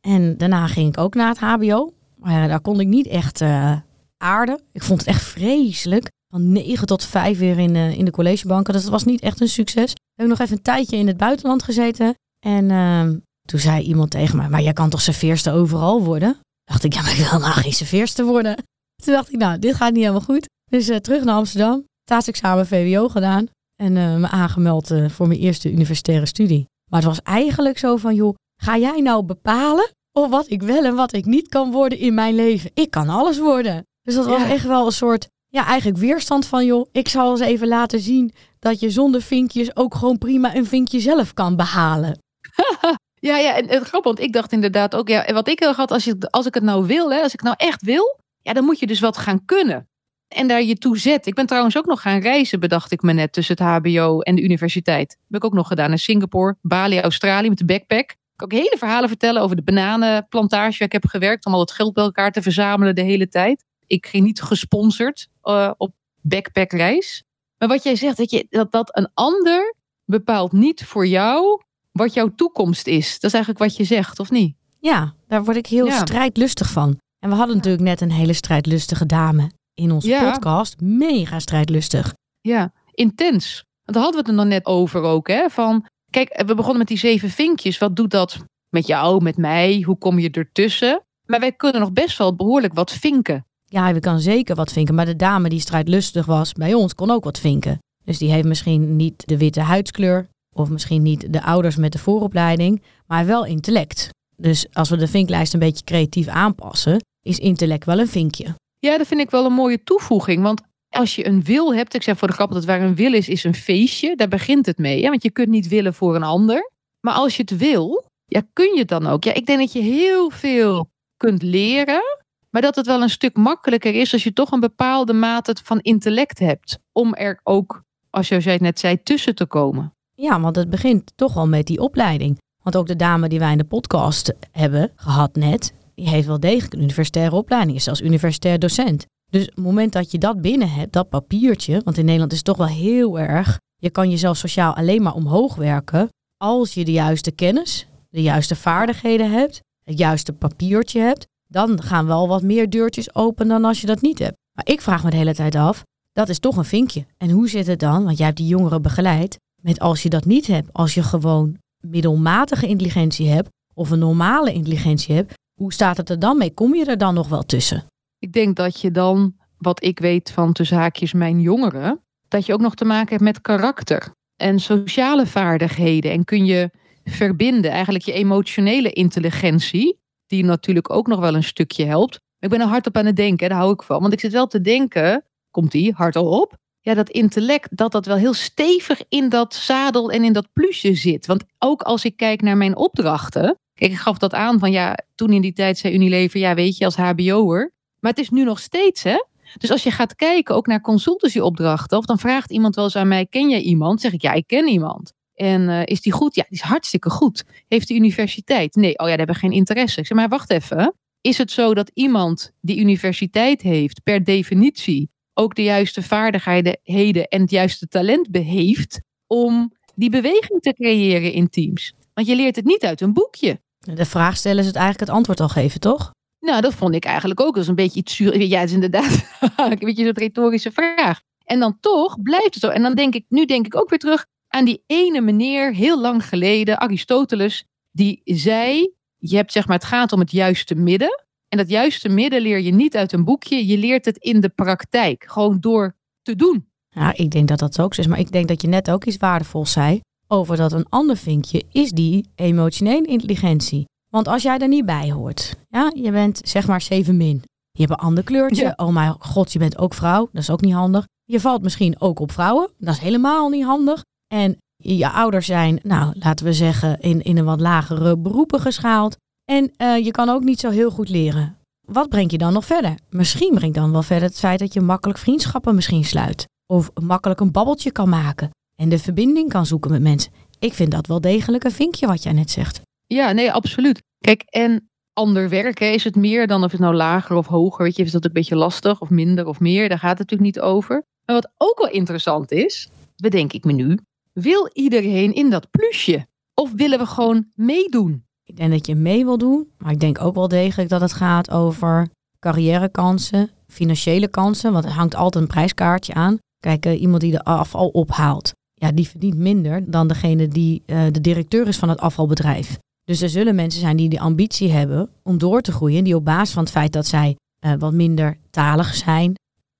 En 0.07 0.37
daarna 0.37 0.67
ging 0.67 0.87
ik 0.87 0.97
ook 0.97 1.15
naar 1.15 1.29
het 1.29 1.39
HBO. 1.39 1.93
Maar 2.15 2.47
daar 2.47 2.61
kon 2.61 2.79
ik 2.79 2.87
niet 2.87 3.07
echt 3.07 3.41
eh, 3.41 3.77
aarden. 4.17 4.61
Ik 4.71 4.83
vond 4.83 4.99
het 4.99 5.07
echt 5.07 5.23
vreselijk. 5.23 6.09
Van 6.27 6.51
9 6.51 6.87
tot 6.87 7.05
5 7.05 7.37
weer 7.37 7.59
in, 7.59 7.75
in 7.75 8.05
de 8.05 8.11
collegebanken. 8.11 8.73
Dus 8.73 8.81
dat 8.81 8.91
was 8.91 9.03
niet 9.03 9.21
echt 9.21 9.41
een 9.41 9.47
succes. 9.47 9.91
Ik 9.91 9.97
heb 10.15 10.27
nog 10.27 10.39
even 10.39 10.55
een 10.55 10.61
tijdje 10.61 10.97
in 10.97 11.07
het 11.07 11.17
buitenland 11.17 11.63
gezeten. 11.63 12.15
En 12.39 12.71
ehm, 12.71 13.17
toen 13.47 13.59
zei 13.59 13.83
iemand 13.83 14.11
tegen 14.11 14.37
mij, 14.37 14.49
maar 14.49 14.61
jij 14.61 14.73
kan 14.73 14.89
toch 14.89 15.01
serveerster 15.01 15.53
overal 15.53 16.03
worden? 16.03 16.39
Dacht 16.63 16.83
ik, 16.83 16.93
ja, 16.93 17.01
maar 17.01 17.11
ik 17.11 17.17
wil 17.17 17.25
helemaal 17.25 17.51
geen 17.51 17.73
serveerster 17.73 18.25
worden. 18.25 18.55
Toen 19.03 19.13
dacht 19.13 19.33
ik, 19.33 19.37
nou, 19.37 19.59
dit 19.59 19.75
gaat 19.75 19.91
niet 19.91 20.01
helemaal 20.01 20.21
goed. 20.21 20.49
Dus 20.69 20.87
eh, 20.87 20.97
terug 20.97 21.23
naar 21.23 21.35
Amsterdam. 21.35 21.83
Staatsexamen 22.03 22.67
VWO 22.67 23.09
gedaan. 23.09 23.47
En 23.75 23.97
eh, 23.97 24.15
me 24.15 24.27
aangemeld 24.27 24.91
eh, 24.91 25.09
voor 25.09 25.27
mijn 25.27 25.39
eerste 25.39 25.71
universitaire 25.71 26.25
studie. 26.25 26.65
Maar 26.89 26.99
het 26.99 27.09
was 27.09 27.21
eigenlijk 27.21 27.77
zo 27.77 27.97
van, 27.97 28.15
joh, 28.15 28.35
ga 28.61 28.77
jij 28.77 29.01
nou 29.01 29.23
bepalen 29.23 29.91
of 30.11 30.29
wat 30.29 30.49
ik 30.49 30.61
wel 30.61 30.85
en 30.85 30.95
wat 30.95 31.13
ik 31.13 31.25
niet 31.25 31.47
kan 31.47 31.71
worden 31.71 31.97
in 31.97 32.13
mijn 32.13 32.35
leven? 32.35 32.71
Ik 32.73 32.91
kan 32.91 33.09
alles 33.09 33.39
worden. 33.39 33.85
Dus 34.01 34.15
dat 34.15 34.25
was 34.25 34.43
echt 34.43 34.65
wel 34.65 34.85
een 34.85 34.91
soort, 34.91 35.27
ja, 35.47 35.65
eigenlijk 35.65 35.99
weerstand 35.99 36.45
van, 36.45 36.65
joh, 36.65 36.87
ik 36.91 37.07
zal 37.07 37.31
eens 37.31 37.39
even 37.39 37.67
laten 37.67 37.99
zien 37.99 38.33
dat 38.59 38.79
je 38.79 38.89
zonder 38.89 39.21
vinkjes 39.21 39.75
ook 39.75 39.95
gewoon 39.95 40.17
prima 40.17 40.55
een 40.55 40.65
vinkje 40.65 40.99
zelf 40.99 41.33
kan 41.33 41.55
behalen. 41.55 42.19
Ja, 43.21 43.37
ja, 43.37 43.55
en 43.55 43.67
het 43.67 43.83
grappig, 43.83 44.03
want 44.03 44.19
ik 44.19 44.33
dacht 44.33 44.51
inderdaad 44.51 44.95
ook, 44.95 45.07
ja, 45.07 45.33
wat 45.33 45.47
ik 45.47 45.59
heel 45.59 45.73
had, 45.73 45.91
als, 45.91 46.03
je, 46.03 46.15
als 46.29 46.45
ik 46.45 46.53
het 46.53 46.63
nou 46.63 46.85
wil, 46.85 47.11
hè, 47.11 47.21
als 47.21 47.33
ik 47.33 47.41
nou 47.41 47.55
echt 47.57 47.81
wil, 47.81 48.19
ja, 48.41 48.53
dan 48.53 48.63
moet 48.63 48.79
je 48.79 48.87
dus 48.87 48.99
wat 48.99 49.17
gaan 49.17 49.45
kunnen. 49.45 49.89
En 50.27 50.47
daar 50.47 50.63
je 50.63 50.75
toe 50.75 50.97
zet. 50.97 51.25
Ik 51.25 51.33
ben 51.33 51.45
trouwens 51.45 51.77
ook 51.77 51.85
nog 51.85 52.01
gaan 52.01 52.19
reizen, 52.19 52.59
bedacht 52.59 52.91
ik 52.91 53.01
me 53.01 53.13
net, 53.13 53.33
tussen 53.33 53.57
het 53.57 53.67
HBO 53.67 54.19
en 54.19 54.35
de 54.35 54.41
universiteit. 54.41 55.09
Dat 55.09 55.17
heb 55.27 55.37
ik 55.37 55.45
ook 55.45 55.53
nog 55.53 55.67
gedaan 55.67 55.91
in 55.91 55.97
Singapore, 55.99 56.55
Bali, 56.61 56.99
Australië 56.99 57.49
met 57.49 57.57
de 57.57 57.65
backpack. 57.65 58.09
Ik 58.11 58.17
kan 58.35 58.51
ook 58.51 58.59
hele 58.59 58.75
verhalen 58.77 59.09
vertellen 59.09 59.41
over 59.41 59.55
de 59.55 59.63
bananenplantage 59.63 60.77
waar 60.77 60.87
ik 60.87 60.91
heb 60.91 61.05
gewerkt, 61.05 61.45
om 61.45 61.53
al 61.53 61.59
het 61.59 61.71
geld 61.71 61.93
bij 61.93 62.03
elkaar 62.03 62.31
te 62.31 62.41
verzamelen 62.41 62.95
de 62.95 63.01
hele 63.01 63.27
tijd. 63.27 63.65
Ik 63.87 64.05
ging 64.05 64.25
niet 64.25 64.41
gesponsord 64.41 65.27
eh, 65.41 65.71
op 65.77 65.93
backpackreis. 66.21 67.23
Maar 67.57 67.67
wat 67.67 67.83
jij 67.83 67.95
zegt, 67.95 68.17
dat, 68.17 68.31
je, 68.31 68.47
dat, 68.49 68.71
dat 68.71 68.97
een 68.97 69.09
ander 69.13 69.75
bepaalt 70.05 70.51
niet 70.51 70.85
voor 70.85 71.07
jou 71.07 71.61
wat 71.91 72.13
jouw 72.13 72.31
toekomst 72.35 72.87
is. 72.87 73.11
Dat 73.13 73.23
is 73.23 73.33
eigenlijk 73.33 73.63
wat 73.63 73.75
je 73.75 73.83
zegt, 73.83 74.19
of 74.19 74.31
niet? 74.31 74.55
Ja, 74.79 75.13
daar 75.27 75.43
word 75.43 75.57
ik 75.57 75.67
heel 75.67 75.85
Ja. 75.85 75.97
strijdlustig 75.97 76.69
van. 76.69 76.97
En 77.19 77.29
we 77.29 77.35
hadden 77.35 77.55
natuurlijk 77.55 77.83
net 77.83 78.01
een 78.01 78.11
hele 78.11 78.33
strijdlustige 78.33 79.05
dame 79.05 79.51
in 79.73 79.91
onze 79.91 80.07
Ja. 80.07 80.31
podcast. 80.31 80.79
Mega 80.81 81.39
strijdlustig. 81.39 82.13
Ja, 82.41 82.73
intens. 82.91 83.63
Want 83.83 83.97
daar 83.97 84.03
hadden 84.03 84.11
we 84.23 84.29
het 84.29 84.39
er 84.39 84.45
nog 84.45 84.53
net 84.53 84.65
over 84.65 85.01
ook, 85.01 85.27
hè? 85.27 85.49
Van 85.49 85.85
Kijk, 86.09 86.43
we 86.45 86.55
begonnen 86.55 86.77
met 86.77 86.87
die 86.87 86.97
zeven 86.97 87.29
vinkjes. 87.29 87.77
Wat 87.77 87.95
doet 87.95 88.11
dat 88.11 88.37
met 88.69 88.87
jou, 88.87 89.23
met 89.23 89.37
mij? 89.37 89.81
Hoe 89.85 89.97
kom 89.97 90.19
je 90.19 90.29
ertussen? 90.29 91.01
Maar 91.25 91.39
wij 91.39 91.51
kunnen 91.51 91.81
nog 91.81 91.91
best 91.91 92.17
wel 92.17 92.35
behoorlijk 92.35 92.73
wat 92.73 92.91
vinken. 92.91 93.45
Ja, 93.65 93.93
we 93.93 93.99
kan 93.99 94.19
zeker 94.19 94.55
wat 94.55 94.71
vinken. 94.71 94.95
Maar 94.95 95.05
de 95.05 95.15
dame 95.15 95.49
die 95.49 95.59
strijdlustig 95.59 96.25
was 96.25 96.53
bij 96.53 96.73
ons 96.73 96.95
kon 96.95 97.11
ook 97.11 97.23
wat 97.23 97.39
vinken. 97.39 97.79
Dus 98.03 98.17
die 98.17 98.31
heeft 98.31 98.47
misschien 98.47 98.95
niet 98.95 99.27
de 99.27 99.37
witte 99.37 99.59
huidskleur. 99.59 100.27
Of 100.55 100.69
misschien 100.69 101.01
niet 101.01 101.33
de 101.33 101.43
ouders 101.43 101.75
met 101.75 101.91
de 101.91 101.99
vooropleiding. 101.99 102.81
Maar 103.07 103.25
wel 103.25 103.45
intellect. 103.45 104.09
Dus 104.35 104.65
als 104.73 104.89
we 104.89 104.97
de 104.97 105.07
vinklijst 105.07 105.53
een 105.53 105.59
beetje 105.59 105.83
creatief 105.83 106.27
aanpassen, 106.27 107.03
is 107.21 107.39
intellect 107.39 107.85
wel 107.85 107.99
een 107.99 108.07
vinkje. 108.07 108.55
Ja, 108.79 108.97
dat 108.97 109.07
vind 109.07 109.21
ik 109.21 109.29
wel 109.29 109.45
een 109.45 109.53
mooie 109.53 109.83
toevoeging. 109.83 110.41
Want 110.41 110.61
als 110.89 111.15
je 111.15 111.27
een 111.27 111.43
wil 111.43 111.75
hebt, 111.75 111.93
ik 111.93 112.03
zeg 112.03 112.17
voor 112.17 112.27
de 112.27 112.33
grap 112.33 112.51
dat 112.51 112.65
waar 112.65 112.81
een 112.81 112.95
wil 112.95 113.13
is, 113.13 113.29
is 113.29 113.43
een 113.43 113.55
feestje. 113.55 114.15
Daar 114.15 114.27
begint 114.27 114.65
het 114.65 114.77
mee. 114.77 115.01
Want 115.01 115.23
je 115.23 115.31
kunt 115.31 115.49
niet 115.49 115.67
willen 115.67 115.93
voor 115.93 116.15
een 116.15 116.23
ander. 116.23 116.71
Maar 116.99 117.13
als 117.13 117.35
je 117.35 117.41
het 117.41 117.57
wil, 117.57 118.05
ja, 118.25 118.41
kun 118.53 118.73
je 118.73 118.79
het 118.79 118.87
dan 118.87 119.07
ook. 119.07 119.23
Ja, 119.23 119.33
ik 119.33 119.45
denk 119.45 119.59
dat 119.59 119.73
je 119.73 119.81
heel 119.81 120.29
veel 120.29 120.89
kunt 121.17 121.41
leren. 121.41 122.01
Maar 122.49 122.61
dat 122.61 122.75
het 122.75 122.85
wel 122.85 123.01
een 123.01 123.09
stuk 123.09 123.35
makkelijker 123.35 123.93
is 123.93 124.13
als 124.13 124.23
je 124.23 124.33
toch 124.33 124.51
een 124.51 124.59
bepaalde 124.59 125.13
mate 125.13 125.55
van 125.63 125.79
intellect 125.79 126.39
hebt. 126.39 126.79
Om 126.91 127.13
er 127.13 127.39
ook, 127.43 127.83
als 128.09 128.27
je 128.27 128.57
net 128.59 128.79
zei, 128.79 129.03
tussen 129.03 129.35
te 129.35 129.45
komen. 129.45 129.93
Ja, 130.13 130.39
want 130.39 130.55
het 130.55 130.69
begint 130.69 131.11
toch 131.15 131.37
al 131.37 131.47
met 131.47 131.67
die 131.67 131.79
opleiding. 131.79 132.37
Want 132.63 132.75
ook 132.75 132.87
de 132.87 132.95
dame 132.95 133.29
die 133.29 133.39
wij 133.39 133.51
in 133.51 133.57
de 133.57 133.63
podcast 133.63 134.33
hebben 134.51 134.91
gehad 134.95 135.35
net, 135.35 135.73
die 135.95 136.09
heeft 136.09 136.27
wel 136.27 136.39
degelijk 136.39 136.73
een 136.73 136.81
universitaire 136.81 137.35
opleiding, 137.35 137.77
is 137.77 137.83
zelfs 137.83 138.01
universitair 138.01 138.59
docent. 138.59 139.05
Dus 139.29 139.45
het 139.45 139.57
moment 139.57 139.93
dat 139.93 140.11
je 140.11 140.17
dat 140.17 140.41
binnen 140.41 140.69
hebt, 140.69 140.93
dat 140.93 141.09
papiertje, 141.09 141.81
want 141.83 141.97
in 141.97 142.05
Nederland 142.05 142.31
is 142.31 142.37
het 142.37 142.47
toch 142.47 142.57
wel 142.57 142.67
heel 142.67 143.19
erg, 143.19 143.59
je 143.77 143.89
kan 143.89 144.09
jezelf 144.09 144.37
sociaal 144.37 144.75
alleen 144.75 145.01
maar 145.01 145.13
omhoog 145.13 145.55
werken 145.55 146.09
als 146.37 146.73
je 146.73 146.85
de 146.85 146.91
juiste 146.91 147.31
kennis, 147.31 147.87
de 148.09 148.21
juiste 148.21 148.55
vaardigheden 148.55 149.31
hebt, 149.31 149.59
het 149.83 149.97
juiste 149.97 150.33
papiertje 150.33 150.99
hebt, 150.99 151.25
dan 151.47 151.81
gaan 151.81 152.05
wel 152.05 152.27
wat 152.27 152.41
meer 152.41 152.69
deurtjes 152.69 153.15
open 153.15 153.47
dan 153.47 153.65
als 153.65 153.81
je 153.81 153.87
dat 153.87 154.01
niet 154.01 154.19
hebt. 154.19 154.37
Maar 154.51 154.67
ik 154.67 154.81
vraag 154.81 155.03
me 155.03 155.09
de 155.09 155.17
hele 155.17 155.35
tijd 155.35 155.55
af, 155.55 155.83
dat 156.11 156.29
is 156.29 156.39
toch 156.39 156.57
een 156.57 156.65
vinkje. 156.65 157.05
En 157.17 157.29
hoe 157.29 157.49
zit 157.49 157.67
het 157.67 157.79
dan, 157.79 158.03
want 158.03 158.17
jij 158.17 158.25
hebt 158.25 158.37
die 158.37 158.47
jongeren 158.47 158.81
begeleid, 158.81 159.39
met 159.61 159.79
als 159.79 160.03
je 160.03 160.09
dat 160.09 160.25
niet 160.25 160.47
hebt, 160.47 160.73
als 160.73 160.93
je 160.93 161.03
gewoon 161.03 161.57
middelmatige 161.79 162.67
intelligentie 162.67 163.29
hebt 163.29 163.49
of 163.73 163.89
een 163.89 163.99
normale 163.99 164.53
intelligentie 164.53 165.15
hebt, 165.15 165.33
hoe 165.53 165.73
staat 165.73 165.97
het 165.97 166.09
er 166.09 166.19
dan 166.19 166.37
mee? 166.37 166.53
Kom 166.53 166.75
je 166.75 166.85
er 166.85 166.97
dan 166.97 167.13
nog 167.13 167.27
wel 167.27 167.43
tussen? 167.43 167.85
Ik 168.19 168.33
denk 168.33 168.55
dat 168.55 168.81
je 168.81 168.91
dan, 168.91 169.35
wat 169.57 169.83
ik 169.83 169.99
weet 169.99 170.31
van 170.31 170.53
tussen 170.53 170.77
haakjes 170.77 171.13
mijn 171.13 171.41
jongeren, 171.41 172.01
dat 172.27 172.45
je 172.45 172.53
ook 172.53 172.61
nog 172.61 172.75
te 172.75 172.85
maken 172.85 173.09
hebt 173.09 173.21
met 173.21 173.41
karakter 173.41 174.11
en 174.35 174.59
sociale 174.59 175.25
vaardigheden. 175.25 176.11
En 176.11 176.23
kun 176.23 176.45
je 176.45 176.69
verbinden, 177.03 177.71
eigenlijk 177.71 178.03
je 178.03 178.13
emotionele 178.13 178.91
intelligentie, 178.91 179.99
die 180.25 180.43
natuurlijk 180.43 180.89
ook 180.89 181.07
nog 181.07 181.19
wel 181.19 181.35
een 181.35 181.43
stukje 181.43 181.85
helpt. 181.85 182.19
Ik 182.39 182.49
ben 182.49 182.59
er 182.61 182.67
hard 182.67 182.87
op 182.87 182.97
aan 182.97 183.05
het 183.05 183.15
denken, 183.15 183.49
daar 183.49 183.57
hou 183.57 183.73
ik 183.73 183.83
van. 183.83 184.01
Want 184.01 184.13
ik 184.13 184.19
zit 184.19 184.31
wel 184.31 184.47
te 184.47 184.61
denken, 184.61 185.25
komt 185.51 185.71
die 185.71 185.93
hardop, 185.93 186.57
ja, 186.81 186.93
dat 186.93 187.09
intellect, 187.09 187.77
dat 187.77 187.91
dat 187.91 188.05
wel 188.05 188.15
heel 188.15 188.33
stevig 188.33 189.01
in 189.09 189.29
dat 189.29 189.53
zadel 189.53 190.11
en 190.11 190.23
in 190.23 190.33
dat 190.33 190.47
plusje 190.53 190.95
zit. 190.95 191.25
Want 191.25 191.43
ook 191.59 191.81
als 191.81 192.05
ik 192.05 192.17
kijk 192.17 192.41
naar 192.41 192.57
mijn 192.57 192.75
opdrachten. 192.75 193.59
Kijk, 193.73 193.91
ik 193.91 193.97
gaf 193.97 194.17
dat 194.17 194.33
aan 194.33 194.59
van 194.59 194.71
ja, 194.71 194.97
toen 195.15 195.33
in 195.33 195.41
die 195.41 195.53
tijd 195.53 195.77
zei 195.77 195.93
Unilever, 195.93 196.39
ja, 196.39 196.53
weet 196.53 196.77
je, 196.77 196.85
als 196.85 196.95
HBO'er. 196.95 197.73
Maar 197.99 198.11
het 198.11 198.19
is 198.19 198.29
nu 198.29 198.43
nog 198.43 198.59
steeds, 198.59 199.03
hè? 199.03 199.17
Dus 199.57 199.71
als 199.71 199.83
je 199.83 199.91
gaat 199.91 200.15
kijken 200.15 200.55
ook 200.55 200.67
naar 200.67 200.81
consultancyopdrachten, 200.81 201.97
of 201.97 202.05
dan 202.05 202.19
vraagt 202.19 202.51
iemand 202.51 202.75
wel 202.75 202.83
eens 202.83 202.95
aan 202.95 203.07
mij: 203.07 203.25
ken 203.25 203.49
jij 203.49 203.61
iemand? 203.61 204.01
Zeg 204.01 204.13
ik 204.13 204.21
ja, 204.21 204.33
ik 204.33 204.47
ken 204.47 204.67
iemand. 204.67 205.13
En 205.33 205.61
uh, 205.61 205.81
is 205.85 206.01
die 206.01 206.11
goed? 206.11 206.35
Ja, 206.35 206.45
die 206.49 206.59
is 206.59 206.65
hartstikke 206.65 207.09
goed. 207.09 207.43
Heeft 207.67 207.87
de 207.87 207.93
universiteit? 207.93 208.75
Nee, 208.75 208.97
oh 208.97 209.05
ja, 209.05 209.07
daar 209.07 209.17
hebben 209.17 209.35
geen 209.35 209.51
interesse. 209.51 209.99
Ik 209.99 210.05
zeg 210.05 210.17
maar, 210.17 210.29
wacht 210.29 210.51
even. 210.51 210.93
Is 211.21 211.37
het 211.37 211.51
zo 211.51 211.73
dat 211.73 211.91
iemand 211.93 212.51
die 212.61 212.79
universiteit 212.79 213.61
heeft, 213.61 214.03
per 214.03 214.23
definitie 214.23 215.09
ook 215.33 215.55
de 215.55 215.63
juiste 215.63 216.03
vaardigheden 216.03 217.27
en 217.27 217.41
het 217.41 217.51
juiste 217.51 217.87
talent 217.87 218.27
heeft 218.31 219.01
om 219.27 219.73
die 219.95 220.09
beweging 220.09 220.61
te 220.61 220.73
creëren 220.73 221.31
in 221.31 221.49
teams? 221.49 221.93
Want 222.13 222.27
je 222.27 222.35
leert 222.35 222.55
het 222.55 222.65
niet 222.65 222.85
uit 222.85 223.01
een 223.01 223.13
boekje. 223.13 223.61
De 223.79 224.05
vraag 224.05 224.37
stellen 224.37 224.59
is 224.59 224.65
het 224.65 224.75
eigenlijk 224.75 225.09
het 225.09 225.17
antwoord 225.17 225.39
al 225.39 225.49
geven, 225.49 225.79
toch? 225.79 226.11
Nou, 226.39 226.61
dat 226.61 226.73
vond 226.73 226.95
ik 226.95 227.05
eigenlijk 227.05 227.39
ook. 227.39 227.53
Dat 227.53 227.63
is 227.63 227.69
een 227.69 227.75
beetje 227.75 227.99
iets 227.99 228.15
zuur. 228.15 228.41
Ja, 228.41 228.59
het 228.59 228.67
is 228.67 228.73
inderdaad 228.73 229.25
een 229.55 229.77
beetje 229.79 230.03
zo'n 230.03 230.13
retorische 230.13 230.71
vraag. 230.71 231.21
En 231.45 231.59
dan 231.59 231.77
toch 231.79 232.21
blijft 232.21 232.53
het 232.53 232.63
zo. 232.63 232.69
En 232.69 232.81
dan 232.81 232.95
denk 232.95 233.15
ik, 233.15 233.25
nu 233.29 233.45
denk 233.45 233.65
ik 233.65 233.75
ook 233.75 233.89
weer 233.89 233.99
terug 233.99 234.25
aan 234.47 234.65
die 234.65 234.83
ene 234.87 235.21
meneer, 235.21 235.73
heel 235.73 236.01
lang 236.01 236.25
geleden, 236.25 236.79
Aristoteles, 236.79 237.65
die 237.91 238.21
zei: 238.25 238.93
Je 239.17 239.35
hebt 239.35 239.51
zeg 239.51 239.67
maar, 239.67 239.77
het 239.77 239.85
gaat 239.85 240.11
om 240.11 240.19
het 240.19 240.31
juiste 240.31 240.75
midden. 240.75 241.25
En 241.51 241.57
dat 241.57 241.69
juiste 241.69 242.09
midden 242.09 242.41
leer 242.41 242.59
je 242.59 242.73
niet 242.73 242.95
uit 242.95 243.13
een 243.13 243.23
boekje, 243.23 243.67
je 243.67 243.77
leert 243.77 244.05
het 244.05 244.17
in 244.17 244.39
de 244.39 244.49
praktijk, 244.49 245.25
gewoon 245.27 245.59
door 245.59 245.95
te 246.21 246.35
doen. 246.35 246.69
Ja, 246.89 247.13
ik 247.15 247.31
denk 247.31 247.47
dat 247.47 247.59
dat 247.59 247.79
ook 247.79 247.93
zo 247.93 248.01
is, 248.01 248.07
maar 248.07 248.19
ik 248.19 248.31
denk 248.31 248.47
dat 248.47 248.61
je 248.61 248.67
net 248.67 248.91
ook 248.91 249.05
iets 249.05 249.17
waardevols 249.17 249.71
zei 249.71 249.99
over 250.27 250.57
dat 250.57 250.71
een 250.71 250.89
ander 250.89 251.17
vinkje 251.17 251.63
is 251.71 251.91
die 251.91 252.29
emotionele 252.35 253.07
intelligentie. 253.07 253.85
Want 254.09 254.27
als 254.27 254.43
jij 254.43 254.57
er 254.57 254.67
niet 254.67 254.85
bij 254.85 255.11
hoort, 255.11 255.55
ja, 255.69 255.91
je 255.95 256.11
bent 256.11 256.41
zeg 256.43 256.67
maar 256.67 256.81
7 256.81 257.17
min. 257.17 257.43
Je 257.71 257.81
hebt 257.81 257.91
een 257.91 258.05
ander 258.05 258.23
kleurtje. 258.23 258.73
Oh 258.75 258.93
mijn 258.93 259.15
god, 259.19 259.53
je 259.53 259.59
bent 259.59 259.77
ook 259.77 259.93
vrouw. 259.93 260.29
Dat 260.31 260.41
is 260.41 260.49
ook 260.49 260.61
niet 260.61 260.73
handig. 260.73 261.05
Je 261.23 261.39
valt 261.39 261.61
misschien 261.61 262.01
ook 262.01 262.19
op 262.19 262.31
vrouwen. 262.31 262.69
Dat 262.77 262.93
is 262.93 262.99
helemaal 262.99 263.49
niet 263.49 263.63
handig. 263.63 264.03
En 264.33 264.57
je 264.75 265.09
ouders 265.09 265.45
zijn, 265.45 265.79
nou, 265.83 266.13
laten 266.19 266.45
we 266.45 266.53
zeggen, 266.53 266.99
in, 266.99 267.21
in 267.21 267.37
een 267.37 267.45
wat 267.45 267.61
lagere 267.61 268.17
beroepen 268.17 268.59
geschaald. 268.59 269.17
En 269.45 269.71
uh, 269.77 270.05
je 270.05 270.11
kan 270.11 270.29
ook 270.29 270.43
niet 270.43 270.59
zo 270.59 270.69
heel 270.69 270.91
goed 270.91 271.09
leren. 271.09 271.57
Wat 271.81 272.09
brengt 272.09 272.31
je 272.31 272.37
dan 272.37 272.53
nog 272.53 272.65
verder? 272.65 272.95
Misschien 273.09 273.53
brengt 273.53 273.75
dan 273.75 273.91
wel 273.91 274.03
verder 274.03 274.27
het 274.27 274.39
feit 274.39 274.59
dat 274.59 274.73
je 274.73 274.81
makkelijk 274.81 275.19
vriendschappen 275.19 275.75
misschien 275.75 276.05
sluit. 276.05 276.45
Of 276.65 276.91
makkelijk 277.01 277.39
een 277.39 277.51
babbeltje 277.51 277.91
kan 277.91 278.09
maken. 278.09 278.49
En 278.75 278.89
de 278.89 278.99
verbinding 278.99 279.49
kan 279.49 279.65
zoeken 279.65 279.91
met 279.91 280.01
mensen. 280.01 280.31
Ik 280.59 280.73
vind 280.73 280.91
dat 280.91 281.07
wel 281.07 281.21
degelijk 281.21 281.63
een 281.63 281.71
vinkje 281.71 282.07
wat 282.07 282.23
jij 282.23 282.33
net 282.33 282.51
zegt. 282.51 282.81
Ja, 283.07 283.31
nee, 283.31 283.51
absoluut. 283.51 284.01
Kijk, 284.17 284.41
en 284.41 284.89
ander 285.13 285.49
werken 285.49 285.93
is 285.93 286.03
het 286.03 286.15
meer 286.15 286.47
dan 286.47 286.63
of 286.63 286.71
het 286.71 286.79
nou 286.79 286.95
lager 286.95 287.35
of 287.35 287.47
hoger, 287.47 287.83
weet 287.83 287.95
je, 287.95 288.03
is 288.03 288.11
dat 288.11 288.25
een 288.25 288.33
beetje 288.33 288.55
lastig 288.55 289.01
of 289.01 289.09
minder 289.09 289.45
of 289.45 289.59
meer. 289.59 289.89
Daar 289.89 289.99
gaat 289.99 290.17
het 290.17 290.29
natuurlijk 290.29 290.55
niet 290.55 290.63
over. 290.63 291.03
Maar 291.25 291.35
wat 291.35 291.51
ook 291.57 291.77
wel 291.77 291.89
interessant 291.89 292.51
is, 292.51 292.89
bedenk 293.15 293.53
ik 293.53 293.63
me 293.63 293.71
nu, 293.71 293.99
wil 294.33 294.69
iedereen 294.73 295.33
in 295.33 295.49
dat 295.49 295.71
plusje? 295.71 296.25
Of 296.53 296.71
willen 296.71 296.99
we 296.99 297.05
gewoon 297.05 297.45
meedoen? 297.55 298.25
Ik 298.51 298.57
denk 298.57 298.71
dat 298.71 298.87
je 298.87 298.95
mee 298.95 299.25
wil 299.25 299.37
doen, 299.37 299.67
maar 299.77 299.91
ik 299.91 299.99
denk 299.99 300.21
ook 300.21 300.35
wel 300.35 300.47
degelijk 300.47 300.89
dat 300.89 301.01
het 301.01 301.13
gaat 301.13 301.51
over 301.51 302.09
carrièrekansen, 302.39 303.49
financiële 303.67 304.27
kansen, 304.27 304.73
want 304.73 304.85
er 304.85 304.91
hangt 304.91 305.15
altijd 305.15 305.43
een 305.43 305.49
prijskaartje 305.49 306.13
aan. 306.13 306.37
Kijk, 306.59 306.85
uh, 306.85 307.01
iemand 307.01 307.21
die 307.21 307.31
de 307.31 307.43
afval 307.43 307.87
ophaalt, 307.87 308.51
ja, 308.73 308.91
die 308.91 309.07
verdient 309.07 309.37
minder 309.37 309.91
dan 309.91 310.07
degene 310.07 310.47
die 310.47 310.83
uh, 310.85 311.03
de 311.11 311.21
directeur 311.21 311.67
is 311.67 311.77
van 311.77 311.89
het 311.89 311.99
afvalbedrijf. 311.99 312.77
Dus 313.03 313.21
er 313.21 313.29
zullen 313.29 313.55
mensen 313.55 313.81
zijn 313.81 313.97
die 313.97 314.09
de 314.09 314.19
ambitie 314.19 314.71
hebben 314.71 315.09
om 315.23 315.37
door 315.37 315.61
te 315.61 315.71
groeien, 315.71 316.03
die 316.03 316.15
op 316.15 316.25
basis 316.25 316.53
van 316.53 316.63
het 316.63 316.71
feit 316.71 316.93
dat 316.93 317.07
zij 317.07 317.35
uh, 317.65 317.73
wat 317.79 317.93
minder 317.93 318.37
talig 318.49 318.95
zijn, 318.95 319.33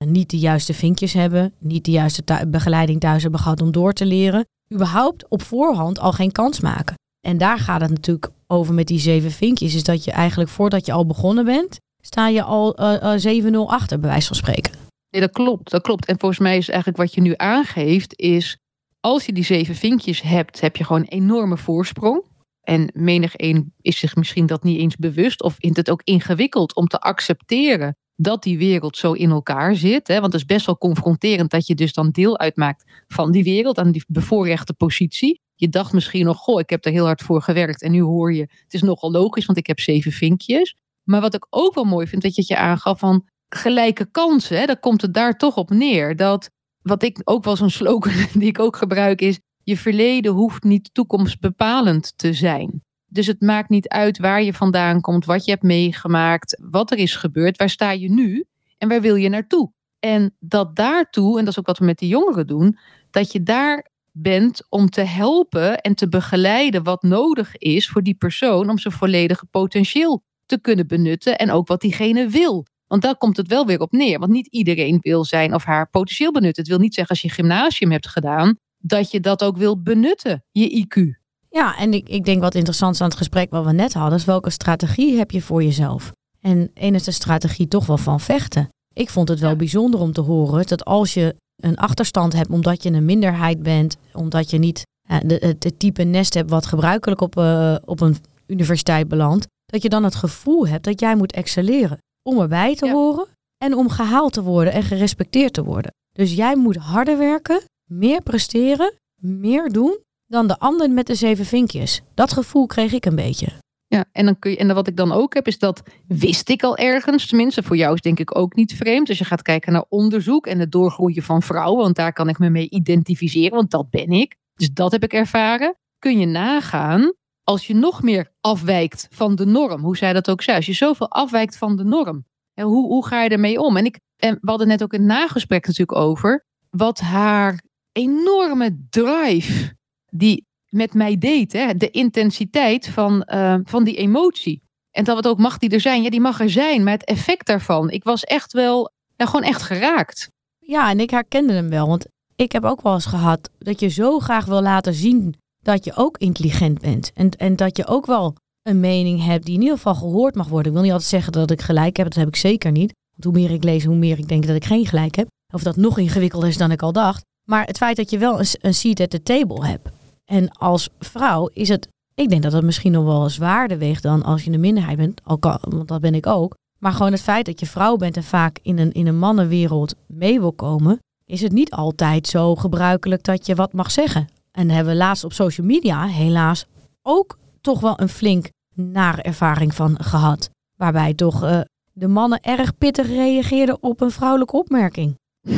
niet 0.06 0.30
de 0.30 0.40
juiste 0.40 0.74
vinkjes 0.74 1.14
hebben, 1.14 1.54
niet 1.60 1.86
de 1.86 1.92
juiste 1.92 2.24
begeleiding 2.48 3.00
thuis 3.00 3.22
hebben 3.22 3.40
gehad 3.40 3.62
om 3.62 3.72
door 3.72 3.94
te 3.94 4.06
leren, 4.06 4.46
überhaupt 4.74 5.28
op 5.28 5.42
voorhand 5.42 6.00
al 6.00 6.12
geen 6.12 6.32
kans 6.32 6.60
maken. 6.60 6.96
En 7.22 7.38
daar 7.38 7.60
gaat 7.60 7.82
het 7.82 7.90
natuurlijk 7.90 8.32
over 8.48 8.74
met 8.74 8.88
die 8.88 9.00
zeven 9.00 9.32
vinkjes, 9.32 9.76
is 9.76 9.84
dat 9.84 10.04
je 10.04 10.12
eigenlijk 10.12 10.50
voordat 10.50 10.86
je 10.86 10.92
al 10.92 11.06
begonnen 11.06 11.46
bent, 11.46 11.80
sta 12.02 12.28
je 12.28 12.44
al 12.44 12.80
uh, 12.80 13.16
uh, 13.24 13.44
7-0 13.44 13.56
achter, 13.58 14.00
bij 14.00 14.10
wijze 14.10 14.28
van 14.28 14.36
spreken. 14.36 14.74
Nee, 15.10 15.22
dat 15.22 15.32
klopt, 15.32 15.72
dat 15.72 15.82
klopt. 15.82 16.06
En 16.06 16.20
volgens 16.20 16.40
mij 16.40 16.58
is 16.58 16.70
eigenlijk 16.70 16.98
wat 16.98 17.14
je 17.14 17.22
nu 17.22 17.34
aangeeft, 17.36 18.20
is 18.20 18.58
als 19.00 19.26
je 19.26 19.34
die 19.34 19.44
zeven 19.44 19.76
vinkjes 19.76 20.22
hebt, 20.22 20.62
heb 20.62 20.76
je 20.76 20.84
gewoon 20.84 21.02
een 21.02 21.08
enorme 21.08 21.58
voorsprong. 21.58 22.24
En 22.62 22.92
menig 22.94 23.34
een 23.36 23.74
is 23.82 24.00
zich 24.00 24.16
misschien 24.16 24.46
dat 24.46 24.64
niet 24.64 24.80
eens 24.80 24.96
bewust 24.96 25.44
of 25.44 25.56
vindt 25.60 25.78
het 25.78 25.90
ook 25.90 26.02
ingewikkeld 26.04 26.76
om 26.76 26.88
te 26.88 27.00
accepteren 27.00 27.96
dat 28.22 28.44
die 28.44 28.58
wereld 28.58 28.98
zo 28.98 29.12
in 29.12 29.30
elkaar 29.30 29.76
zit. 29.76 30.08
Hè? 30.08 30.20
Want 30.20 30.34
het 30.34 30.42
is 30.42 30.48
best 30.48 30.66
wel 30.66 30.78
confronterend 30.78 31.52
dat 31.52 31.68
je 31.68 31.76
dus 31.76 31.94
dan 31.94 32.10
deel 32.10 32.40
uitmaakt 32.40 32.84
van 33.08 33.32
die 33.32 33.44
wereld, 33.44 33.78
aan 33.78 33.92
die 33.92 34.04
bevoorrechte 34.08 34.74
positie. 34.74 35.42
Je 35.56 35.70
dacht 35.70 35.94
misschien 35.94 36.26
nog, 36.26 36.38
goh, 36.38 36.60
ik 36.60 36.70
heb 36.70 36.86
er 36.86 36.92
heel 36.92 37.06
hard 37.06 37.22
voor 37.22 37.42
gewerkt. 37.42 37.82
En 37.82 37.92
nu 37.92 38.02
hoor 38.02 38.34
je, 38.34 38.42
het 38.42 38.74
is 38.74 38.82
nogal 38.82 39.12
logisch, 39.12 39.46
want 39.46 39.58
ik 39.58 39.68
heb 39.68 39.80
zeven 39.80 40.12
vinkjes. 40.12 40.76
Maar 41.04 41.22
wat 41.22 41.34
ik 41.34 41.48
ook 41.50 41.74
wel 41.74 41.84
mooi 41.84 42.08
vind, 42.08 42.22
dat 42.22 42.36
je 42.36 42.42
het 42.42 42.50
je 42.50 42.58
aangaf 42.58 43.00
van 43.00 43.28
gelijke 43.50 44.12
kansen. 44.12 44.60
Hè? 44.60 44.66
Dan 44.66 44.80
komt 44.80 45.02
het 45.02 45.14
daar 45.14 45.38
toch 45.38 45.56
op 45.58 45.70
neer. 45.70 46.16
Dat, 46.16 46.50
wat 46.82 47.04
ik 47.04 47.22
ook 47.24 47.44
wel 47.44 47.56
zo'n 47.56 47.70
slogan 47.80 48.14
die 48.34 48.48
ik 48.48 48.60
ook 48.60 48.76
gebruik 48.76 49.22
is, 49.22 49.40
je 49.64 49.78
verleden 49.78 50.32
hoeft 50.32 50.64
niet 50.64 50.94
toekomstbepalend 50.94 52.18
te 52.18 52.34
zijn. 52.34 52.84
Dus 53.14 53.28
het 53.28 53.42
maakt 53.42 53.70
niet 53.70 53.88
uit 53.88 54.18
waar 54.18 54.44
je 54.44 54.54
vandaan 54.54 55.02
komt, 55.02 55.26
wat 55.26 55.46
je 55.46 55.52
hebt 55.52 55.64
meegemaakt, 55.64 56.62
wat 56.62 56.92
er 56.92 56.98
is 56.98 57.16
gebeurd. 57.16 57.58
Waar 57.58 57.70
sta 57.70 57.92
je 57.92 58.12
nu 58.12 58.46
en 58.78 58.88
waar 58.88 59.02
wil 59.02 59.16
je 59.16 59.30
naartoe? 59.30 59.72
En 60.00 60.36
dat 60.40 60.76
daartoe, 60.76 61.38
en 61.38 61.46
dat 61.46 61.54
is 61.54 61.60
ook 61.60 61.66
wat 61.66 61.78
we 61.78 61.86
met 61.86 62.00
de 62.00 62.08
jongeren 62.08 62.48
doen, 62.48 62.78
dat 63.10 63.32
je 63.32 63.44
daar 63.44 63.90
bent 64.12 64.66
om 64.70 64.90
te 64.90 65.02
helpen 65.02 65.82
en 65.82 65.96
te 65.96 66.10
begeleiden 66.10 66.84
wat 66.84 67.04
nodig 67.04 67.58
is 67.58 67.90
voor 67.90 68.04
die 68.04 68.16
persoon 68.16 68.70
om 68.70 68.78
zijn 68.78 68.94
volledige 68.94 69.46
potentieel 69.46 70.24
te 70.46 70.62
kunnen 70.62 70.88
benutten 70.88 71.38
en 71.38 71.52
ook 71.52 71.68
wat 71.68 71.82
diegene 71.82 72.30
wil. 72.30 72.66
Want 72.88 73.02
daar 73.02 73.18
komt 73.18 73.38
het 73.38 73.48
wel 73.48 73.66
weer 73.66 73.80
op 73.80 73.92
neer. 73.92 74.20
Want 74.20 74.32
niet 74.32 74.48
iedereen 74.48 74.98
wil 75.02 75.26
zijn 75.26 75.54
of 75.54 75.64
haar 75.64 75.90
potentieel 75.90 76.32
benutten. 76.32 76.64
Het 76.64 76.72
wil 76.72 76.82
niet 76.82 76.94
zeggen 76.94 77.16
als 77.16 77.24
je 77.24 77.30
gymnasium 77.30 77.92
hebt 77.92 78.08
gedaan, 78.08 78.56
dat 78.78 79.12
je 79.12 79.20
dat 79.20 79.44
ook 79.44 79.58
wil 79.58 79.82
benutten, 79.82 80.44
je 80.52 80.86
IQ. 80.86 81.21
Ja, 81.54 81.78
en 81.78 81.94
ik, 81.94 82.10
ik 82.10 82.26
denk 82.26 82.42
wat 82.42 82.56
interessant 82.56 82.94
is 82.94 83.02
aan 83.02 83.08
het 83.08 83.18
gesprek 83.18 83.50
wat 83.52 83.66
we 83.66 83.72
net 83.72 83.94
hadden, 83.94 84.18
is 84.20 84.26
welke 84.26 84.50
strategie 84.50 85.18
heb 85.18 85.32
je 85.32 85.42
voor 85.42 85.64
jezelf? 85.64 86.12
En 86.40 86.72
één 86.74 86.96
is 86.96 87.04
de 87.04 87.12
strategie 87.12 87.68
toch 87.68 87.86
wel 87.86 87.98
van 87.98 88.20
vechten. 88.20 88.70
Ik 88.94 89.10
vond 89.10 89.28
het 89.30 89.40
wel 89.40 89.50
Ja. 89.50 89.56
bijzonder 89.56 90.00
om 90.00 90.12
te 90.14 90.22
horen 90.22 90.66
dat 90.68 90.86
als 90.86 91.14
je 91.14 91.36
een 91.56 91.78
achterstand 91.78 92.34
hebt 92.34 92.50
omdat 92.50 92.84
je 92.84 92.92
een 92.92 93.06
minderheid 93.06 93.64
bent, 93.64 93.98
omdat 94.14 94.50
je 94.50 94.58
niet 94.58 94.84
eh, 95.10 95.18
de, 95.26 95.56
het, 95.60 95.80
type 95.80 96.04
nest 96.04 96.34
hebt 96.34 96.50
wat 96.50 96.66
gebruikelijk 96.66 97.22
op, 97.22 97.38
eh, 97.38 97.76
op 97.86 98.00
een 98.02 98.16
universiteit 98.48 99.08
belandt, 99.08 99.48
dat 99.66 99.82
je 99.82 99.90
dan 99.90 100.04
het 100.04 100.16
gevoel 100.16 100.68
hebt 100.68 100.84
dat 100.84 101.00
jij 101.00 101.16
moet 101.16 101.32
excelleren 101.32 101.98
om 102.30 102.40
erbij 102.40 102.76
te 102.76 102.86
Ja. 102.86 102.92
horen 102.92 103.28
en 103.58 103.76
om 103.76 103.90
gehaald 103.90 104.34
te 104.34 104.42
worden 104.44 104.74
en 104.74 104.84
gerespecteerd 104.84 105.54
te 105.54 105.64
worden. 105.64 105.92
Dus 106.12 106.34
jij 106.34 106.56
moet 106.56 106.76
harder 106.76 107.18
werken, 107.18 107.62
meer 107.90 108.22
presteren, 108.22 108.94
meer 109.22 109.70
doen 109.72 109.98
dan 110.32 110.48
de 110.48 110.60
ander 110.60 110.90
met 110.90 111.08
de 111.08 111.16
zeven 111.16 111.46
vinkjes. 111.46 112.02
Dat 112.14 112.34
gevoel 112.34 112.66
kreeg 112.66 112.94
ik 112.94 113.06
een 113.06 113.16
beetje. 113.16 113.48
Ja, 113.88 114.06
en, 114.12 114.26
dan 114.26 114.40
kun 114.40 114.52
je, 114.52 114.58
en 114.58 114.74
wat 114.74 114.88
ik 114.88 114.98
dan 114.98 115.12
ook 115.12 115.34
heb, 115.34 115.48
is 115.48 115.60
dat 115.60 115.82
wist 116.08 116.50
ik 116.50 116.64
al 116.64 116.78
ergens. 116.78 117.28
Tenminste, 117.28 117.64
voor 117.64 117.78
jou 117.78 117.94
is 117.94 118.02
denk 118.02 118.20
ik 118.20 118.38
ook 118.38 118.56
niet 118.56 118.74
vreemd. 118.74 119.10
Als 119.10 119.18
je 119.18 119.26
gaat 119.26 119.42
kijken 119.42 119.74
naar 119.74 119.86
onderzoek 119.90 120.48
en 120.48 120.60
het 120.60 120.72
doorgroeien 120.72 121.24
van 121.24 121.42
vrouwen, 121.42 121.82
want 121.82 121.96
daar 121.96 122.14
kan 122.14 122.30
ik 122.30 122.40
me 122.40 122.50
mee 122.50 122.70
identificeren, 122.70 123.56
want 123.56 123.72
dat 123.72 123.90
ben 123.90 124.10
ik. 124.12 124.36
Dus 124.54 124.72
dat 124.74 124.92
heb 124.92 125.04
ik 125.04 125.14
ervaren. 125.14 125.76
Kun 126.00 126.20
je 126.20 126.26
nagaan 126.26 127.14
als 127.44 127.68
je 127.68 127.74
nog 127.74 128.02
meer 128.02 128.32
afwijkt 128.42 129.08
van 129.10 129.36
de 129.36 129.46
norm. 129.46 129.82
Hoe 129.82 129.98
zij 129.98 130.14
dat 130.14 130.30
ook 130.30 130.42
zei. 130.42 130.58
Als 130.58 130.66
je 130.66 130.74
zoveel 130.74 131.10
afwijkt 131.10 131.58
van 131.58 131.76
de 131.76 131.84
norm. 131.84 132.26
Hoe, 132.54 132.88
hoe 132.88 133.06
ga 133.06 133.24
je 133.24 133.30
ermee 133.30 133.62
om? 133.62 133.78
En, 133.78 133.86
ik, 133.86 134.00
en 134.18 134.38
we 134.42 134.50
hadden 134.50 134.68
net 134.68 134.84
ook 134.84 134.94
een 134.94 135.06
nagesprek 135.06 135.68
natuurlijk 135.68 135.98
over. 135.98 136.46
Wat 136.70 137.00
haar 137.00 137.64
enorme 137.92 138.86
drive, 138.90 139.76
die 140.12 140.46
met 140.70 140.94
mij 140.94 141.18
deed. 141.18 141.54
Hè? 141.54 141.76
De 141.76 141.92
intensiteit 141.92 142.88
van, 142.88 143.24
eh, 143.24 143.56
van 143.64 143.84
die 143.84 143.96
emotie. 143.96 144.62
En 144.92 145.04
dat 145.04 145.18
het 145.18 145.28
ook 145.28 145.38
mag 145.38 145.58
die 145.58 145.70
er 145.70 145.82
zijn. 145.82 146.02
Ja, 146.02 146.10
die 146.10 146.20
mag 146.20 146.40
er 146.40 146.50
zijn. 146.50 146.84
Maar 146.84 146.94
het 146.94 147.06
effect 147.06 147.46
daarvan. 147.46 147.90
Ik 147.90 148.04
was 148.04 148.24
echt 148.24 148.54
wel, 148.54 148.92
gewoon 149.18 149.44
echt 149.44 149.62
geraakt. 149.62 150.30
Ja, 150.60 150.90
en 150.90 151.00
ik 151.00 151.10
herkende 151.10 151.54
hem 151.54 151.70
wel. 151.70 151.88
Want 151.88 152.06
ik 152.36 152.52
heb 152.52 152.64
ook 152.64 152.82
wel 152.82 152.94
eens 152.94 153.06
gehad 153.06 153.50
dat 153.58 153.80
je 153.80 153.88
zo 153.88 154.20
graag 154.20 154.46
wil 154.46 154.62
laten 154.62 154.94
zien 154.94 155.36
dat 155.64 155.86
je 155.86 155.96
ook 155.96 156.18
intelligent 156.18 156.80
bent. 156.80 157.12
En, 157.14 157.30
en 157.30 157.56
dat 157.56 157.78
je 157.78 157.88
ook 157.88 158.06
wel 158.06 158.36
een 158.64 158.80
mening 158.80 159.26
hebt 159.26 159.46
die 159.46 159.56
in 159.56 159.62
ieder 159.62 159.76
geval 159.76 159.96
gehoord 159.96 160.36
mag 160.36 160.48
worden. 160.48 160.68
Ik 160.68 160.74
wil 160.74 160.82
niet 160.82 160.92
altijd 160.92 161.10
zeggen 161.10 161.32
dat 161.32 161.52
ik 161.52 161.62
gelijk 161.62 161.98
heb. 161.98 162.06
Dat 162.06 162.16
heb 162.16 162.28
ik 162.28 162.36
zeker 162.36 162.72
niet. 162.72 162.94
Want 163.12 163.24
hoe 163.24 163.34
meer 163.34 163.56
ik 163.56 163.64
lees, 163.64 163.84
hoe 163.84 163.96
meer 163.96 164.18
ik 164.18 164.28
denk 164.28 164.48
dat 164.48 164.56
ik 164.56 164.66
geen 164.66 164.86
gelijk 164.86 165.16
heb. 165.16 165.28
Of 165.54 165.64
dat 165.64 165.76
nog 165.76 165.98
ingewikkelder 165.98 166.50
is 166.50 166.58
dan 166.58 166.72
ik 166.72 166.82
al 166.82 166.92
dacht. 166.92 167.24
Maar 167.50 167.66
het 167.66 167.78
feit 167.78 167.96
dat 167.96 168.10
je 168.10 168.18
wel 168.18 168.40
een, 168.40 168.46
een 168.62 168.74
seat 168.74 169.00
at 169.00 169.10
the 169.10 169.24
table 169.24 169.66
hebt. 169.66 169.90
En 170.32 170.52
als 170.52 170.90
vrouw 171.00 171.50
is 171.54 171.70
het, 171.70 171.88
ik 172.16 172.30
denk 172.30 172.44
dat 172.44 172.52
het 172.52 172.64
misschien 172.64 172.92
nog 172.92 173.04
wel 173.04 173.30
zwaarder 173.30 173.78
weegt 173.78 174.04
dan 174.04 174.24
als 174.24 174.44
je 174.44 174.52
een 174.52 174.60
minderheid 174.60 174.98
bent. 174.98 175.22
Al 175.24 175.38
want 175.40 175.88
dat 175.88 176.02
ben 176.02 176.16
ik 176.16 176.28
ook. 176.28 176.56
Maar 176.80 176.92
gewoon 176.92 177.12
het 177.12 177.22
feit 177.22 177.46
dat 177.46 177.60
je 177.60 177.66
vrouw 177.66 177.96
bent 177.96 178.18
en 178.18 178.24
vaak 178.24 178.60
in 178.62 178.80
een, 178.80 178.92
in 178.92 179.08
een 179.08 179.18
mannenwereld 179.18 179.96
mee 180.08 180.40
wil 180.40 180.52
komen, 180.54 181.00
is 181.26 181.42
het 181.42 181.52
niet 181.52 181.72
altijd 181.72 182.28
zo 182.28 182.56
gebruikelijk 182.56 183.24
dat 183.24 183.46
je 183.46 183.56
wat 183.56 183.74
mag 183.74 183.92
zeggen. 183.92 184.28
En 184.52 184.70
hebben 184.70 184.94
we 184.94 185.00
laatst 185.00 185.24
op 185.24 185.34
social 185.34 185.68
media 185.68 186.06
helaas 186.06 186.66
ook 187.02 187.38
toch 187.62 187.80
wel 187.80 188.00
een 188.00 188.10
flink 188.10 188.50
nare 188.76 189.22
ervaring 189.22 189.74
van 189.74 190.04
gehad. 190.04 190.50
Waarbij 190.78 191.14
toch 191.14 191.44
eh, 191.44 191.62
de 191.92 192.08
mannen 192.08 192.42
erg 192.42 192.78
pittig 192.78 193.08
reageerden 193.08 193.84
op 193.84 194.02
een 194.02 194.12
vrouwelijke 194.12 194.58
opmerking. 194.58 195.16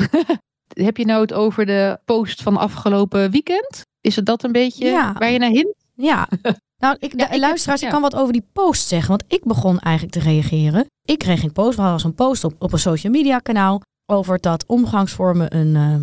Heb 0.68 0.98
je 0.98 1.06
nou 1.06 1.22
het 1.22 1.34
over 1.34 1.66
de 1.66 2.00
post 2.06 2.42
van 2.42 2.58
afgelopen 2.58 3.32
weekend? 3.32 3.84
Is 4.04 4.16
het 4.16 4.26
dat 4.26 4.44
een 4.44 4.52
beetje 4.52 4.86
Ja. 4.86 5.14
waar 5.14 5.32
je 5.32 5.40
naar 5.40 5.50
hint? 5.50 5.74
Ja, 5.96 6.28
nou, 6.84 6.96
ik, 7.00 7.14
Ja, 7.20 7.32
ik- 7.32 7.40
luisteraars, 7.40 7.82
ik 7.82 7.90
kan 7.90 8.02
wat 8.02 8.16
over 8.16 8.34
die 8.34 8.46
post 8.54 8.88
zeggen. 8.88 9.10
Want 9.10 9.24
ik 9.28 9.44
begon 9.44 9.80
eigenlijk 9.80 10.16
te 10.16 10.30
reageren. 10.30 10.86
Ik 11.06 11.18
kreeg 11.18 11.44
een 11.44 11.52
post, 11.52 11.78
er 11.78 11.84
was 11.84 12.04
een 12.04 12.16
post 12.16 12.44
op, 12.44 12.54
op 12.60 12.74
een 12.74 12.80
social 12.80 13.14
media 13.14 13.40
kanaal... 13.40 13.82
over 14.06 14.40
dat 14.40 14.66
omgangsvormen 14.68 15.56
een 15.58 15.76
eh, 15.76 15.96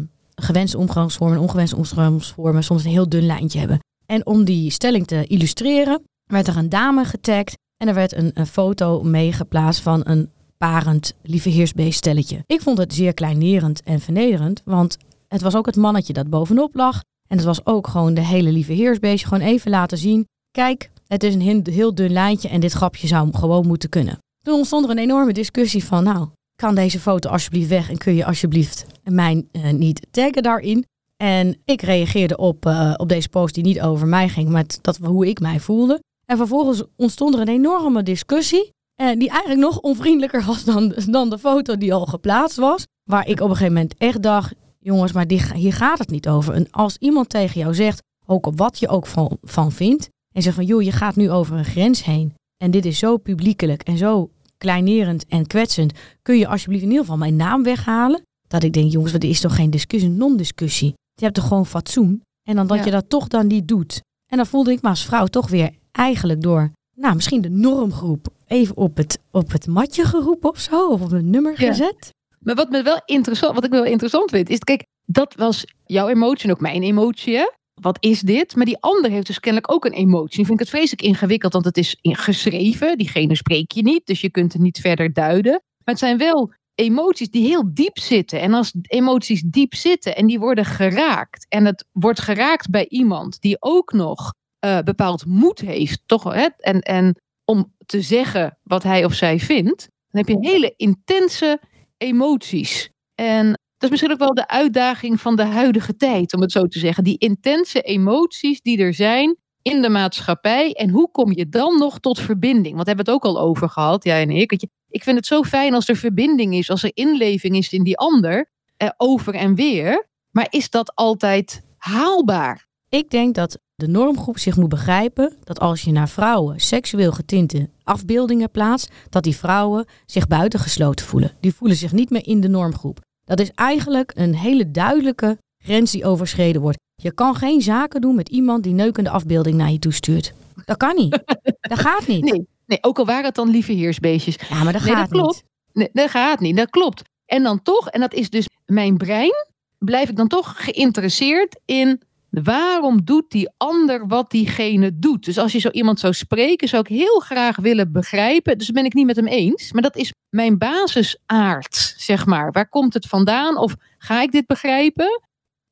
gewenste 0.44 0.78
omgangsvormen 0.78 1.36
en 1.36 1.42
ongewenste 1.42 1.76
omgangsvormen 1.76 2.64
soms 2.64 2.84
een 2.84 2.90
heel 2.90 3.08
dun 3.08 3.26
lijntje 3.26 3.58
hebben. 3.58 3.78
En 4.06 4.26
om 4.26 4.44
die 4.44 4.70
stelling 4.70 5.06
te 5.06 5.26
illustreren, 5.26 6.02
werd 6.24 6.46
er 6.46 6.56
een 6.56 6.68
dame 6.68 7.04
getagd... 7.04 7.54
en 7.76 7.88
er 7.88 7.94
werd 7.94 8.14
een, 8.14 8.30
een 8.34 8.46
foto 8.46 9.02
meegeplaatst 9.02 9.80
van 9.82 10.00
een 10.04 10.30
parend 10.58 11.12
lieve 11.22 11.66
stelletje. 11.90 12.42
Ik 12.46 12.60
vond 12.60 12.78
het 12.78 12.94
zeer 12.94 13.14
kleinerend 13.14 13.82
en 13.82 14.00
vernederend, 14.00 14.62
want 14.64 14.96
het 15.28 15.40
was 15.40 15.54
ook 15.56 15.66
het 15.66 15.76
mannetje 15.76 16.12
dat 16.12 16.30
bovenop 16.30 16.74
lag... 16.74 17.00
En 17.30 17.36
het 17.36 17.46
was 17.46 17.66
ook 17.66 17.86
gewoon 17.86 18.14
de 18.14 18.24
hele 18.24 18.52
lieve 18.52 18.72
heersbeestje. 18.72 19.26
Gewoon 19.26 19.46
even 19.46 19.70
laten 19.70 19.98
zien. 19.98 20.26
Kijk, 20.50 20.90
het 21.06 21.22
is 21.22 21.34
een 21.34 21.66
heel, 21.70 21.94
dun 21.94 22.12
lijntje 22.12 22.48
en 22.48 22.60
dit 22.60 22.72
grapje 22.72 23.06
zou 23.06 23.36
gewoon 23.36 23.66
moeten 23.66 23.88
kunnen. 23.88 24.18
Toen 24.42 24.54
ontstond 24.54 24.84
er 24.84 24.90
een 24.90 24.98
enorme 24.98 25.32
discussie 25.32 25.84
van, 25.84 26.04
nou, 26.04 26.28
kan 26.56 26.74
deze 26.74 27.00
foto 27.00 27.28
alsjeblieft 27.28 27.68
weg 27.68 27.90
en 27.90 27.98
kun 27.98 28.14
je 28.14 28.24
alsjeblieft 28.24 28.86
mij 29.04 29.44
eh, 29.52 29.70
niet 29.70 30.06
taggen 30.10 30.42
daarin? 30.42 30.84
En 31.16 31.56
ik 31.64 31.82
reageerde 31.82 32.36
op, 32.36 32.66
eh, 32.66 32.94
op 32.96 33.08
deze 33.08 33.28
post 33.28 33.54
die 33.54 33.64
niet 33.64 33.80
over 33.80 34.06
mij 34.06 34.28
ging, 34.28 34.48
maar 34.48 34.64
dat, 34.80 34.96
hoe 34.96 35.28
ik 35.28 35.40
mij 35.40 35.60
voelde. 35.60 36.00
En 36.26 36.36
vervolgens 36.36 36.82
ontstond 36.96 37.34
er 37.34 37.40
een 37.40 37.48
enorme 37.48 38.02
discussie, 38.02 38.70
eh, 38.94 39.18
die 39.18 39.28
eigenlijk 39.28 39.60
nog 39.60 39.80
onvriendelijker 39.80 40.44
was 40.46 40.64
dan, 40.64 40.94
dan 41.06 41.30
de 41.30 41.38
foto 41.38 41.76
die 41.76 41.94
al 41.94 42.06
geplaatst 42.06 42.56
was. 42.56 42.84
Waar 43.10 43.28
ik 43.28 43.40
op 43.40 43.48
een 43.48 43.56
gegeven 43.56 43.72
moment 43.72 43.94
echt 43.98 44.22
dacht, 44.22 44.54
jongens, 44.80 45.12
maar 45.12 45.26
die, 45.26 45.42
hier 45.54 45.72
gaat 45.72 45.98
het 45.98 46.10
niet 46.10 46.28
over. 46.28 46.54
En 46.54 46.70
als 46.70 46.96
iemand 46.96 47.28
tegen 47.28 47.60
jou 47.60 47.74
zegt, 47.74 48.02
ook 48.26 48.46
op 48.46 48.58
wat 48.58 48.78
je 48.78 48.88
ook 48.88 49.06
van, 49.06 49.38
van 49.42 49.72
vindt, 49.72 50.08
en 50.34 50.42
zegt 50.42 50.54
van, 50.56 50.64
joh, 50.64 50.82
je 50.82 50.92
gaat 50.92 51.16
nu 51.16 51.30
over 51.30 51.56
een 51.56 51.64
grens 51.64 52.04
heen. 52.04 52.34
En 52.56 52.70
dit 52.70 52.84
is 52.84 52.98
zo 52.98 53.16
publiekelijk 53.16 53.82
en 53.82 53.98
zo 53.98 54.30
kleinerend 54.58 55.26
en 55.26 55.46
kwetsend. 55.46 55.92
Kun 56.22 56.38
je 56.38 56.46
alsjeblieft 56.48 56.82
in 56.82 56.88
ieder 56.88 57.04
geval 57.04 57.18
mijn 57.18 57.36
naam 57.36 57.62
weghalen? 57.62 58.22
Dat 58.48 58.62
ik 58.62 58.72
denk, 58.72 58.90
jongens, 58.92 59.12
wat 59.12 59.24
is 59.24 59.40
toch 59.40 59.54
geen 59.54 59.70
discussie, 59.70 60.10
non-discussie. 60.10 60.94
Je 61.14 61.24
hebt 61.24 61.34
toch 61.34 61.46
gewoon 61.46 61.66
fatsoen. 61.66 62.22
En 62.48 62.56
dan 62.56 62.66
dat 62.66 62.78
Ja. 62.78 62.84
je 62.84 62.90
dat 62.90 63.08
toch 63.08 63.28
dan 63.28 63.46
niet 63.46 63.68
doet. 63.68 64.02
En 64.26 64.36
dan 64.36 64.46
voelde 64.46 64.72
ik 64.72 64.82
me 64.82 64.88
als 64.88 65.04
vrouw 65.04 65.26
toch 65.26 65.48
weer 65.48 65.70
eigenlijk 65.92 66.42
door, 66.42 66.70
nou, 66.96 67.14
misschien 67.14 67.40
de 67.40 67.48
normgroep 67.48 68.28
even 68.46 68.76
op 68.76 68.96
het, 68.96 69.18
op 69.30 69.52
het 69.52 69.66
matje 69.66 70.04
geroepen 70.04 70.50
of 70.50 70.58
zo. 70.58 70.88
Of 70.88 71.00
op 71.00 71.12
een 71.12 71.30
nummer 71.30 71.56
gezet. 71.56 72.10
Maar 72.44 72.54
wat, 72.54 72.70
me 72.70 72.82
wel 72.82 73.02
interessant, 73.04 73.54
wat 73.54 73.64
ik 73.64 73.70
wel 73.70 73.84
interessant 73.84 74.30
vind, 74.30 74.48
is, 74.48 74.58
kijk, 74.58 74.86
dat 75.04 75.34
was 75.34 75.64
jouw 75.86 76.08
emotie 76.08 76.44
en 76.44 76.50
ook 76.50 76.60
mijn 76.60 76.82
emotie. 76.82 77.50
Wat 77.74 77.96
is 78.00 78.20
dit? 78.20 78.56
Maar 78.56 78.64
die 78.64 78.80
ander 78.80 79.10
heeft 79.10 79.26
dus 79.26 79.40
kennelijk 79.40 79.72
ook 79.72 79.84
een 79.84 79.92
emotie. 79.92 80.38
Nu 80.38 80.44
vind 80.44 80.60
ik 80.60 80.66
het 80.66 80.68
vreselijk 80.68 81.02
ingewikkeld, 81.02 81.52
want 81.52 81.64
het 81.64 81.76
is 81.76 81.96
geschreven. 82.02 82.98
Diegene 82.98 83.36
spreek 83.36 83.72
je 83.72 83.82
niet, 83.82 84.06
dus 84.06 84.20
je 84.20 84.30
kunt 84.30 84.52
het 84.52 84.62
niet 84.62 84.80
verder 84.80 85.12
duiden. 85.12 85.52
Maar 85.52 85.94
het 85.94 85.98
zijn 85.98 86.18
wel 86.18 86.52
emoties 86.74 87.30
die 87.30 87.46
heel 87.46 87.74
diep 87.74 87.98
zitten. 87.98 88.40
En 88.40 88.54
als 88.54 88.74
emoties 88.82 89.42
diep 89.46 89.74
zitten 89.74 90.16
en 90.16 90.26
die 90.26 90.38
worden 90.38 90.64
geraakt. 90.64 91.46
En 91.48 91.64
het 91.64 91.84
wordt 91.92 92.20
geraakt 92.20 92.70
bij 92.70 92.88
iemand 92.88 93.40
die 93.40 93.56
ook 93.58 93.92
nog 93.92 94.34
eh, 94.58 94.78
bepaald 94.78 95.26
moed 95.26 95.60
heeft. 95.60 96.02
Toch, 96.06 96.24
hè? 96.24 96.46
En, 96.56 96.80
en 96.80 97.20
om 97.44 97.74
te 97.86 98.00
zeggen 98.00 98.58
wat 98.62 98.82
hij 98.82 99.04
of 99.04 99.14
zij 99.14 99.38
vindt. 99.38 99.88
Dan 100.10 100.24
heb 100.24 100.28
je 100.28 100.50
hele 100.50 100.74
intense 100.76 101.60
emoties. 102.00 102.90
En 103.14 103.46
dat 103.46 103.82
is 103.82 103.90
misschien 103.90 104.12
ook 104.12 104.18
wel 104.18 104.34
de 104.34 104.48
uitdaging 104.48 105.20
van 105.20 105.36
de 105.36 105.44
huidige 105.44 105.96
tijd, 105.96 106.34
om 106.34 106.40
het 106.40 106.52
zo 106.52 106.66
te 106.66 106.78
zeggen. 106.78 107.04
Die 107.04 107.18
intense 107.18 107.80
emoties 107.80 108.60
die 108.60 108.78
er 108.78 108.94
zijn 108.94 109.36
in 109.62 109.82
de 109.82 109.88
maatschappij. 109.88 110.72
En 110.72 110.90
hoe 110.90 111.10
kom 111.10 111.32
je 111.32 111.48
dan 111.48 111.78
nog 111.78 112.00
tot 112.00 112.20
verbinding? 112.20 112.74
Want 112.74 112.86
we 112.86 112.92
hebben 112.94 113.04
het 113.04 113.14
ook 113.14 113.24
al 113.24 113.40
over 113.40 113.68
gehad, 113.68 114.04
jij 114.04 114.22
en 114.22 114.30
ik. 114.30 114.52
Ik 114.88 115.02
vind 115.02 115.16
het 115.16 115.26
zo 115.26 115.42
fijn 115.42 115.74
als 115.74 115.88
er 115.88 115.96
verbinding 115.96 116.54
is, 116.54 116.70
als 116.70 116.82
er 116.82 116.90
inleving 116.94 117.56
is 117.56 117.72
in 117.72 117.82
die 117.82 117.98
ander, 117.98 118.50
eh, 118.76 118.88
over 118.96 119.34
en 119.34 119.54
weer. 119.54 120.08
Maar 120.30 120.46
is 120.50 120.70
dat 120.70 120.94
altijd 120.94 121.62
haalbaar? 121.76 122.66
Ik 122.88 123.10
denk 123.10 123.34
dat 123.34 123.58
de 123.80 123.88
normgroep 123.88 124.38
zich 124.38 124.56
moet 124.56 124.68
begrijpen 124.68 125.36
dat 125.44 125.60
als 125.60 125.82
je 125.82 125.92
naar 125.92 126.08
vrouwen 126.08 126.60
seksueel 126.60 127.12
getinte 127.12 127.68
afbeeldingen 127.84 128.50
plaatst, 128.50 128.90
dat 129.08 129.22
die 129.22 129.36
vrouwen 129.36 129.86
zich 130.06 130.26
buitengesloten 130.26 131.06
voelen. 131.06 131.32
Die 131.40 131.54
voelen 131.54 131.76
zich 131.76 131.92
niet 131.92 132.10
meer 132.10 132.26
in 132.26 132.40
de 132.40 132.48
normgroep. 132.48 132.98
Dat 133.24 133.40
is 133.40 133.50
eigenlijk 133.54 134.12
een 134.14 134.34
hele 134.34 134.70
duidelijke 134.70 135.38
grens 135.64 135.90
die 135.90 136.04
overschreden 136.04 136.60
wordt. 136.60 136.78
Je 136.94 137.12
kan 137.12 137.34
geen 137.34 137.62
zaken 137.62 138.00
doen 138.00 138.14
met 138.14 138.28
iemand 138.28 138.62
die 138.62 138.74
neukende 138.74 139.10
afbeelding 139.10 139.56
naar 139.56 139.70
je 139.70 139.78
toe 139.78 139.92
stuurt. 139.92 140.32
Dat 140.64 140.76
kan 140.76 140.96
niet. 140.96 141.22
Dat 141.60 141.78
gaat 141.78 142.06
niet. 142.06 142.24
Nee, 142.24 142.46
nee 142.66 142.78
ook 142.80 142.98
al 142.98 143.06
waren 143.06 143.24
het 143.24 143.34
dan 143.34 143.48
lieve 143.50 143.72
heersbeestjes. 143.72 144.36
Ja, 144.48 144.62
maar 144.62 144.72
dat 144.72 144.82
Nee, 144.82 144.90
dat 144.90 145.00
gaat 145.00 145.10
klopt. 145.10 145.34
niet. 145.34 145.44
Nee, 145.72 145.88
dat 145.92 146.10
gaat 146.10 146.40
niet, 146.40 146.56
dat 146.56 146.70
klopt. 146.70 147.02
En 147.26 147.42
dan 147.42 147.62
toch, 147.62 147.88
en 147.88 148.00
dat 148.00 148.14
is 148.14 148.30
dus 148.30 148.48
mijn 148.66 148.96
brein, 148.96 149.32
blijf 149.78 150.08
ik 150.08 150.16
dan 150.16 150.28
toch 150.28 150.64
geïnteresseerd 150.64 151.60
in 151.64 152.00
Waarom 152.30 153.04
doet 153.04 153.30
die 153.30 153.50
ander 153.56 154.06
wat 154.06 154.30
diegene 154.30 154.98
doet? 154.98 155.24
Dus 155.24 155.38
als 155.38 155.52
je 155.52 155.58
zo 155.58 155.68
iemand 155.68 156.00
zou 156.00 156.12
spreken, 156.12 156.68
zou 156.68 156.82
ik 156.82 156.88
heel 156.88 157.18
graag 157.20 157.56
willen 157.56 157.92
begrijpen. 157.92 158.58
Dus 158.58 158.70
ben 158.70 158.84
ik 158.84 158.94
niet 158.94 159.06
met 159.06 159.16
hem 159.16 159.26
eens. 159.26 159.72
Maar 159.72 159.82
dat 159.82 159.96
is 159.96 160.12
mijn 160.36 160.58
basisaard, 160.58 161.94
zeg 161.96 162.26
maar. 162.26 162.52
Waar 162.52 162.68
komt 162.68 162.94
het 162.94 163.06
vandaan? 163.06 163.56
Of 163.58 163.74
ga 163.98 164.22
ik 164.22 164.32
dit 164.32 164.46
begrijpen? 164.46 165.20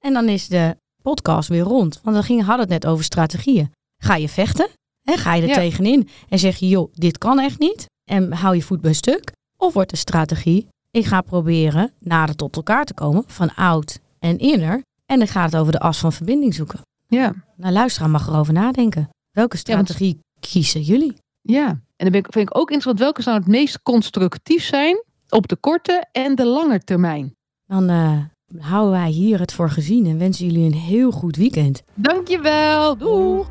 En 0.05 0.13
dan 0.13 0.29
is 0.29 0.49
de 0.49 0.77
podcast 1.03 1.49
weer 1.49 1.63
rond. 1.63 2.01
Want 2.03 2.17
we 2.17 2.23
gingen, 2.23 2.45
hadden 2.45 2.69
het 2.71 2.83
net 2.83 2.93
over 2.93 3.05
strategieën. 3.05 3.73
Ga 4.03 4.17
je 4.17 4.29
vechten? 4.29 4.69
En 5.09 5.19
ga 5.19 5.35
je 5.35 5.43
er 5.43 5.49
Ja. 5.49 5.55
tegenin? 5.55 6.09
En 6.29 6.39
zeg 6.39 6.57
je, 6.57 6.69
joh, 6.69 6.93
dit 6.93 7.19
kan 7.19 7.39
echt 7.39 7.59
niet. 7.59 7.87
En 8.11 8.33
hou 8.33 8.55
je 8.55 8.63
voet 8.63 8.81
bij 8.81 8.93
stuk? 8.93 9.33
Of 9.57 9.73
wordt 9.75 9.91
de 9.91 9.97
strategie, 9.97 10.69
ik 10.91 11.05
ga 11.05 11.21
proberen 11.21 11.93
nader 11.99 12.37
tot 12.37 12.57
elkaar 12.57 12.85
te 12.85 12.95
komen. 12.95 13.25
Van 13.27 13.55
oud 13.55 13.99
en 14.19 14.39
inner. 14.39 14.83
En 15.11 15.19
dan 15.19 15.29
gaat 15.29 15.53
het 15.53 15.61
over 15.61 15.73
de 15.73 15.79
as 15.81 15.99
van 15.99 16.13
verbinding 16.13 16.55
zoeken. 16.55 16.81
Ja. 17.07 17.35
Nou, 17.57 17.73
luisteraar 17.73 18.11
mag 18.11 18.27
erover 18.29 18.53
nadenken. 18.53 19.09
Welke 19.31 19.57
Ja, 19.63 19.75
want- 19.75 19.89
strategie 19.89 20.19
kiezen 20.41 20.81
jullie? 20.81 21.15
Ja. 21.41 21.67
En 21.69 21.81
dan 21.97 22.11
ben 22.11 22.21
ik, 22.21 22.27
vind 22.31 22.49
ik 22.51 22.57
ook 22.57 22.71
interessant 22.71 22.99
welke 22.99 23.23
zou 23.23 23.37
het 23.39 23.47
meest 23.47 23.83
constructief 23.83 24.65
zijn 24.65 25.03
op 25.29 25.49
de 25.49 25.57
korte 25.57 26.07
en 26.13 26.35
de 26.35 26.47
lange 26.47 26.79
termijn. 26.79 27.35
Dan 27.67 27.89
eh, 27.89 28.19
houden 28.59 28.93
wij 29.01 29.09
hier 29.11 29.39
het 29.41 29.53
voor 29.53 29.71
gezien 29.71 30.07
en 30.07 30.19
wensen 30.19 30.47
jullie 30.47 30.67
een 30.67 30.79
heel 30.79 31.11
goed 31.11 31.37
weekend. 31.37 31.83
Dankjewel. 31.95 32.97
Doeg. 32.97 33.51